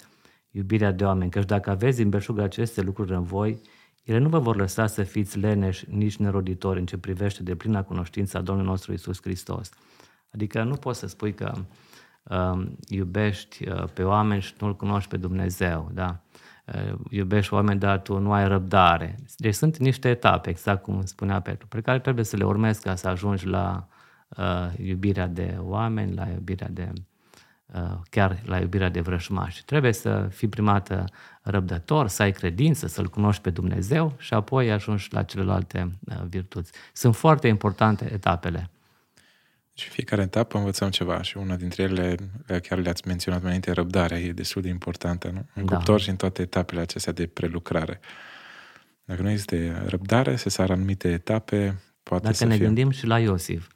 iubirea 0.50 0.92
de 0.92 1.04
oameni. 1.04 1.30
Căci 1.30 1.44
dacă 1.44 1.70
aveți 1.70 1.96
din 1.96 2.08
belșug 2.08 2.38
aceste 2.38 2.80
lucruri 2.80 3.12
în 3.12 3.22
voi, 3.22 3.60
ele 4.04 4.18
nu 4.18 4.28
vă 4.28 4.38
vor 4.38 4.56
lăsa 4.56 4.86
să 4.86 5.02
fiți 5.02 5.38
leneși, 5.38 5.84
nici 5.90 6.16
neroditori 6.16 6.78
în 6.78 6.86
ce 6.86 6.98
privește 6.98 7.42
de 7.42 7.54
plina 7.54 7.82
cunoștința 7.82 8.40
Domnului 8.40 8.70
nostru 8.70 8.92
Isus 8.92 9.22
Hristos. 9.22 9.70
Adică 10.34 10.62
nu 10.62 10.74
poți 10.74 10.98
să 10.98 11.06
spui 11.06 11.34
că 11.34 11.52
uh, 12.22 12.66
iubești 12.88 13.68
uh, 13.68 13.84
pe 13.92 14.02
oameni 14.02 14.42
și 14.42 14.54
nu-L 14.60 14.76
cunoști 14.76 15.08
pe 15.08 15.16
Dumnezeu, 15.16 15.90
da? 15.92 16.20
Uh, 16.22 16.46
iubești 17.10 17.54
oameni, 17.54 17.78
dar 17.78 17.98
tu 17.98 18.18
nu 18.18 18.32
ai 18.32 18.48
răbdare. 18.48 19.18
Deci 19.36 19.54
sunt 19.54 19.76
niște 19.76 20.08
etape, 20.08 20.50
exact 20.50 20.82
cum 20.82 21.04
spunea 21.04 21.40
Petru, 21.40 21.66
pe 21.66 21.80
care 21.80 21.98
trebuie 21.98 22.24
să 22.24 22.36
le 22.36 22.44
urmezi 22.44 22.82
ca 22.82 22.94
să 22.94 23.08
ajungi 23.08 23.46
la 23.46 23.88
uh, 24.28 24.44
iubirea 24.76 25.26
de 25.26 25.56
oameni, 25.60 26.14
la 26.14 26.28
iubirea 26.28 26.68
de 26.70 26.92
uh, 27.74 27.98
chiar 28.10 28.38
la 28.44 28.58
iubirea 28.58 28.88
de 28.88 29.00
vrăjmași. 29.00 29.64
Trebuie 29.64 29.92
să 29.92 30.28
fii 30.30 30.48
primată 30.48 31.04
răbdător, 31.42 32.08
să 32.08 32.22
ai 32.22 32.32
credință, 32.32 32.86
să-L 32.86 33.06
cunoști 33.08 33.42
pe 33.42 33.50
Dumnezeu 33.50 34.14
și 34.18 34.34
apoi 34.34 34.70
ajungi 34.70 35.08
la 35.10 35.22
celelalte 35.22 35.92
uh, 36.08 36.16
virtuți. 36.28 36.72
Sunt 36.92 37.16
foarte 37.16 37.48
importante 37.48 38.12
etapele. 38.12 38.70
Și 39.78 39.88
fiecare 39.88 40.22
etapă 40.22 40.58
învățăm 40.58 40.90
ceva 40.90 41.22
și 41.22 41.36
una 41.36 41.56
dintre 41.56 41.82
ele, 41.82 42.14
chiar 42.62 42.78
le-ați 42.78 43.06
menționat 43.06 43.38
mai 43.38 43.46
înainte, 43.48 43.72
răbdarea 43.72 44.18
e 44.18 44.32
destul 44.32 44.62
de 44.62 44.68
importantă, 44.68 45.30
nu? 45.30 45.46
În 45.54 45.64
da. 45.64 45.76
cuptor 45.76 46.00
și 46.00 46.08
în 46.08 46.16
toate 46.16 46.42
etapele 46.42 46.80
acestea 46.80 47.12
de 47.12 47.26
prelucrare. 47.26 48.00
Dacă 49.04 49.22
nu 49.22 49.30
este 49.30 49.82
răbdare, 49.86 50.36
se 50.36 50.48
sar 50.48 50.70
anumite 50.70 51.08
etape, 51.08 51.80
poate 52.02 52.22
Dacă 52.22 52.36
să 52.36 52.44
ne 52.44 52.54
fie... 52.54 52.64
gândim 52.64 52.90
și 52.90 53.06
la 53.06 53.18
Iosif, 53.18 53.68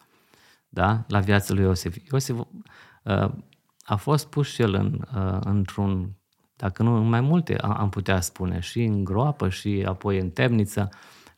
da? 0.69 1.05
la 1.09 1.21
viața 1.21 1.55
lui 1.55 1.63
Iosif. 1.63 1.97
Iosif 2.11 2.37
uh, 2.39 3.31
a 3.83 3.97
fost 3.97 4.27
pus 4.27 4.49
și 4.49 4.63
el 4.63 4.75
în, 4.75 5.01
uh, 5.15 5.39
într-un, 5.45 6.11
dacă 6.57 6.83
nu 6.83 6.97
în 6.97 7.09
mai 7.09 7.21
multe, 7.21 7.57
am 7.57 7.89
putea 7.89 8.21
spune, 8.21 8.61
și 8.61 8.83
în 8.83 9.05
groapă 9.05 9.49
și 9.49 9.85
apoi 9.87 10.19
în 10.19 10.31
temniță, 10.31 10.89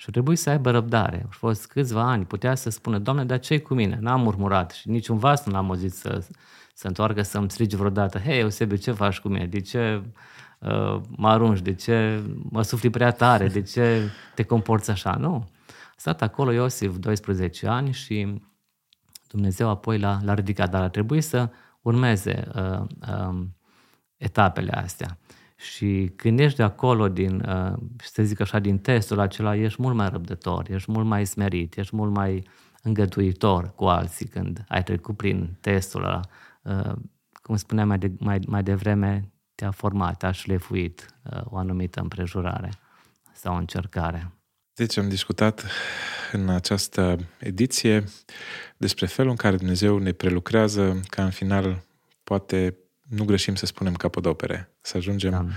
și 0.05 0.11
trebuie 0.11 0.37
să 0.37 0.51
aibă 0.51 0.71
răbdare. 0.71 1.21
Au 1.25 1.31
fost 1.31 1.67
câțiva 1.67 2.03
ani, 2.03 2.25
putea 2.25 2.55
să 2.55 2.71
spună, 2.71 2.99
Doamne, 2.99 3.25
dar 3.25 3.39
ce 3.39 3.61
cu 3.61 3.75
mine? 3.75 3.99
N-am 4.01 4.21
murmurat 4.21 4.71
și 4.71 4.91
niciun 4.91 5.19
vas 5.19 5.45
nu 5.45 5.53
l-am 5.53 5.69
auzit 5.69 5.93
să, 5.93 6.27
să 6.75 6.87
întoarcă 6.87 7.23
să-mi 7.23 7.51
strigi 7.51 7.77
vreodată, 7.77 8.19
hei, 8.19 8.39
Eusebiu, 8.39 8.77
ce 8.77 8.93
faci 8.93 9.21
cu 9.21 9.29
mine? 9.29 9.47
De 9.47 9.61
ce 9.61 10.03
uh, 10.59 11.01
mă 11.17 11.29
arunci? 11.29 11.61
De 11.61 11.75
ce 11.75 12.23
mă 12.51 12.63
sufli 12.63 12.91
prea 12.91 13.11
tare? 13.11 13.49
De 13.49 13.63
ce 13.63 14.11
te 14.35 14.43
comporți 14.43 14.91
așa? 14.91 15.17
Nu. 15.17 15.49
A 15.67 15.95
stat 15.97 16.23
acolo 16.23 16.53
Iosif 16.53 16.97
12 16.97 17.67
ani 17.67 17.93
și 17.93 18.43
Dumnezeu 19.29 19.69
apoi 19.69 19.99
l-a, 19.99 20.19
l-a 20.23 20.35
ridicat, 20.35 20.71
dar 20.71 20.83
a 20.83 20.89
trebuit 20.89 21.25
să 21.25 21.51
urmeze 21.83 22.49
uh, 22.55 22.81
uh, 23.09 23.45
etapele 24.17 24.73
astea. 24.73 25.19
Și 25.57 26.13
când 26.17 26.41
ești 26.41 26.57
de 26.57 26.63
acolo, 26.63 27.09
din, 27.09 27.41
uh, 27.49 27.73
să 27.97 28.23
zic 28.23 28.41
așa, 28.41 28.59
din 28.59 28.79
testul 28.79 29.19
acela, 29.19 29.57
ești 29.57 29.83
mult 29.83 29.95
mai 29.95 30.09
răbdător, 30.09 30.71
ești 30.71 30.91
mult 30.91 31.07
mai 31.07 31.27
smerit, 31.27 31.77
ești 31.77 31.97
mult 31.97 32.13
mai 32.13 32.49
îngătuitor 32.83 33.73
cu 33.75 33.85
alții 33.85 34.27
când 34.27 34.65
ai 34.69 34.83
trecut 34.83 35.17
prin 35.17 35.57
testul 35.61 36.05
ăla. 36.05 36.21
Uh, 36.63 36.93
cum 37.33 37.57
spuneam 37.57 37.89
mai, 37.89 37.99
de, 37.99 38.13
mai, 38.19 38.41
mai 38.47 38.63
devreme, 38.63 39.33
te-a 39.55 39.71
format, 39.71 40.17
te-a 40.17 40.31
șlefuit 40.31 41.15
uh, 41.33 41.41
o 41.45 41.57
anumită 41.57 42.01
împrejurare 42.01 42.71
sau 43.33 43.57
încercare. 43.57 44.33
Deci 44.75 44.97
am 44.97 45.09
discutat 45.09 45.65
în 46.33 46.49
această 46.49 47.19
ediție 47.39 48.05
despre 48.77 49.07
felul 49.07 49.31
în 49.31 49.37
care 49.37 49.57
Dumnezeu 49.57 49.99
ne 49.99 50.13
prelucrează 50.13 51.01
ca 51.09 51.25
în 51.25 51.31
final 51.31 51.85
poate 52.25 52.77
nu 53.09 53.25
greșim 53.25 53.55
să 53.55 53.67
spunem 53.67 53.95
capodopere, 53.95 54.75
să 54.81 54.97
ajungem 54.97 55.57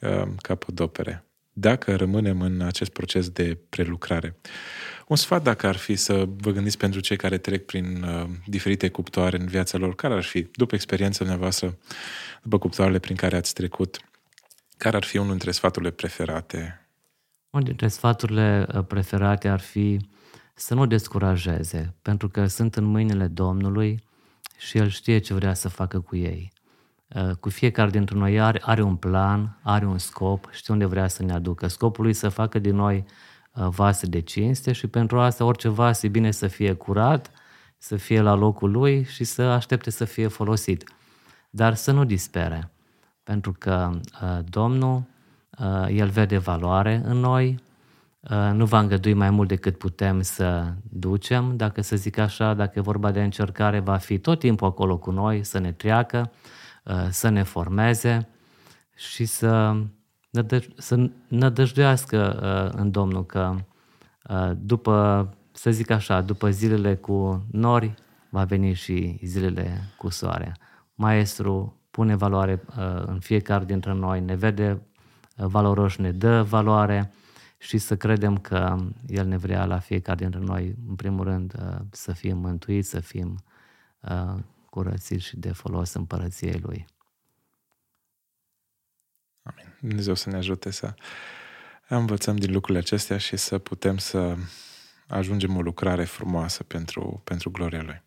da. 0.00 0.08
uh, 0.08 0.28
capodopere. 0.40 1.24
Dacă 1.52 1.96
rămânem 1.96 2.40
în 2.40 2.60
acest 2.60 2.90
proces 2.90 3.28
de 3.28 3.58
prelucrare. 3.68 4.36
Un 5.06 5.16
sfat 5.16 5.42
dacă 5.42 5.66
ar 5.66 5.76
fi 5.76 5.96
să 5.96 6.24
vă 6.36 6.50
gândiți 6.50 6.78
pentru 6.78 7.00
cei 7.00 7.16
care 7.16 7.38
trec 7.38 7.64
prin 7.66 8.02
uh, 8.02 8.26
diferite 8.46 8.88
cuptoare 8.88 9.38
în 9.38 9.46
viața 9.46 9.78
lor, 9.78 9.94
care 9.94 10.14
ar 10.14 10.22
fi, 10.22 10.42
după 10.52 10.74
experiența 10.74 11.18
dumneavoastră, 11.18 11.78
după 12.42 12.58
cuptoarele 12.58 12.98
prin 12.98 13.16
care 13.16 13.36
ați 13.36 13.54
trecut, 13.54 14.00
care 14.76 14.96
ar 14.96 15.04
fi 15.04 15.16
unul 15.16 15.30
dintre 15.30 15.50
sfaturile 15.50 15.90
preferate 15.90 16.86
unul 17.56 17.68
dintre 17.68 17.88
sfaturile 17.88 18.66
uh, 18.74 18.84
preferate 18.84 19.48
ar 19.48 19.60
fi 19.60 20.00
să 20.54 20.74
nu 20.74 20.86
descurajeze, 20.86 21.94
pentru 22.02 22.28
că 22.28 22.46
sunt 22.46 22.76
în 22.76 22.84
mâinile 22.84 23.26
Domnului 23.26 24.04
și 24.58 24.78
El 24.78 24.88
știe 24.88 25.18
ce 25.18 25.34
vrea 25.34 25.54
să 25.54 25.68
facă 25.68 26.00
cu 26.00 26.16
ei. 26.16 26.52
Uh, 27.14 27.30
cu 27.40 27.48
fiecare 27.48 27.90
dintre 27.90 28.16
noi 28.16 28.40
are, 28.40 28.60
are 28.64 28.82
un 28.82 28.96
plan, 28.96 29.58
are 29.62 29.86
un 29.86 29.98
scop, 29.98 30.48
știe 30.52 30.72
unde 30.72 30.84
vrea 30.84 31.08
să 31.08 31.22
ne 31.22 31.32
aducă. 31.32 31.66
Scopul 31.66 32.04
lui 32.04 32.12
să 32.12 32.28
facă 32.28 32.58
din 32.58 32.74
noi 32.74 33.04
uh, 33.52 33.66
vase 33.68 34.06
de 34.06 34.20
cinste 34.20 34.72
și 34.72 34.86
pentru 34.86 35.20
asta 35.20 35.44
orice 35.44 35.68
vas 35.68 36.02
e 36.02 36.08
bine 36.08 36.30
să 36.30 36.46
fie 36.46 36.72
curat, 36.72 37.30
să 37.78 37.96
fie 37.96 38.20
la 38.20 38.34
locul 38.34 38.70
lui 38.70 39.04
și 39.04 39.24
să 39.24 39.42
aștepte 39.42 39.90
să 39.90 40.04
fie 40.04 40.26
folosit. 40.26 40.84
Dar 41.50 41.74
să 41.74 41.92
nu 41.92 42.04
dispere, 42.04 42.70
pentru 43.22 43.52
că 43.58 43.90
Domnul 44.44 45.04
Uh, 45.58 45.86
el 45.88 46.08
vede 46.08 46.38
valoare 46.38 47.02
în 47.04 47.16
noi, 47.16 47.58
uh, 48.20 48.50
nu 48.52 48.64
va 48.64 48.78
îngădui 48.78 49.14
mai 49.14 49.30
mult 49.30 49.48
decât 49.48 49.78
putem 49.78 50.22
să 50.22 50.72
ducem, 50.82 51.56
dacă 51.56 51.82
să 51.82 51.96
zic 51.96 52.18
așa, 52.18 52.54
dacă 52.54 52.78
e 52.78 52.82
vorba 52.82 53.10
de 53.10 53.22
încercare, 53.22 53.80
va 53.80 53.96
fi 53.96 54.18
tot 54.18 54.38
timpul 54.38 54.66
acolo 54.66 54.98
cu 54.98 55.10
noi, 55.10 55.44
să 55.44 55.58
ne 55.58 55.72
treacă, 55.72 56.30
uh, 56.32 56.55
să 57.10 57.28
ne 57.28 57.42
formeze 57.42 58.28
și 58.94 59.24
să, 59.24 59.76
să 60.76 61.10
nădăjduiască 61.28 62.38
în 62.76 62.90
Domnul 62.90 63.26
că 63.26 63.54
după, 64.56 65.28
să 65.52 65.70
zic 65.70 65.90
așa, 65.90 66.20
după 66.20 66.50
zilele 66.50 66.94
cu 66.94 67.46
nori, 67.50 67.94
va 68.30 68.44
veni 68.44 68.72
și 68.72 69.20
zilele 69.22 69.80
cu 69.98 70.08
soare. 70.08 70.56
Maestru 70.94 71.80
pune 71.90 72.14
valoare 72.14 72.62
în 73.06 73.18
fiecare 73.18 73.64
dintre 73.64 73.92
noi, 73.92 74.20
ne 74.20 74.34
vede 74.34 74.86
valoroși 75.36 76.00
ne 76.00 76.12
dă 76.12 76.42
valoare 76.42 77.12
și 77.58 77.78
să 77.78 77.96
credem 77.96 78.36
că 78.36 78.76
El 79.06 79.26
ne 79.26 79.36
vrea 79.36 79.64
la 79.64 79.78
fiecare 79.78 80.18
dintre 80.18 80.40
noi, 80.40 80.76
în 80.88 80.94
primul 80.94 81.24
rând, 81.24 81.54
uh, 81.58 81.76
să 81.90 82.12
fim 82.12 82.38
mântuiți, 82.38 82.88
să 82.88 83.00
fim 83.00 83.38
uh, 84.76 84.82
curățiți 84.82 85.24
și 85.24 85.36
de 85.36 85.52
folos 85.52 85.92
împărăției 85.92 86.60
Lui. 86.62 86.86
Amin. 89.42 89.76
Dumnezeu 89.80 90.14
să 90.14 90.30
ne 90.30 90.36
ajute 90.36 90.70
să 90.70 90.94
învățăm 91.88 92.36
din 92.36 92.52
lucrurile 92.52 92.78
acestea 92.78 93.18
și 93.18 93.36
să 93.36 93.58
putem 93.58 93.98
să 93.98 94.36
ajungem 95.08 95.56
o 95.56 95.60
lucrare 95.60 96.04
frumoasă 96.04 96.62
pentru, 96.62 97.20
pentru 97.24 97.50
gloria 97.50 97.82
Lui. 97.82 98.02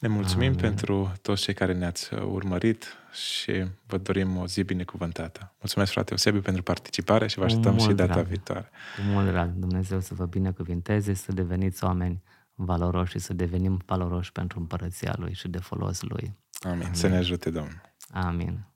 Ne 0.00 0.08
mulțumim 0.08 0.48
Amin. 0.48 0.60
pentru 0.60 1.12
toți 1.22 1.42
cei 1.42 1.54
care 1.54 1.72
ne-ați 1.72 2.14
urmărit 2.14 2.96
și 3.12 3.64
vă 3.86 3.98
dorim 3.98 4.36
o 4.36 4.46
zi 4.46 4.62
binecuvântată. 4.62 5.54
Mulțumesc, 5.58 5.92
frate 5.92 6.10
Eusebiu, 6.10 6.40
pentru 6.40 6.62
participare 6.62 7.26
și 7.26 7.38
vă 7.38 7.44
așteptăm 7.44 7.78
și 7.78 7.92
data 7.92 8.12
drag. 8.12 8.26
viitoare. 8.26 8.70
Cu 8.96 9.02
mult 9.02 9.26
drag. 9.26 9.50
Dumnezeu 9.50 10.00
să 10.00 10.14
vă 10.14 10.26
binecuvinteze, 10.26 11.14
să 11.14 11.32
deveniți 11.32 11.84
oameni 11.84 12.22
valoroși 12.54 13.10
și 13.10 13.18
să 13.18 13.32
devenim 13.32 13.82
valoroși 13.86 14.32
pentru 14.32 14.58
împărăția 14.58 15.14
Lui 15.18 15.34
și 15.34 15.48
de 15.48 15.58
folos 15.58 16.02
Lui. 16.02 16.36
Amin. 16.62 16.82
Amin. 16.82 16.94
Să 16.94 17.08
ne 17.08 17.16
ajute, 17.16 17.50
Domnul. 17.50 17.80
Amin. 18.10 18.66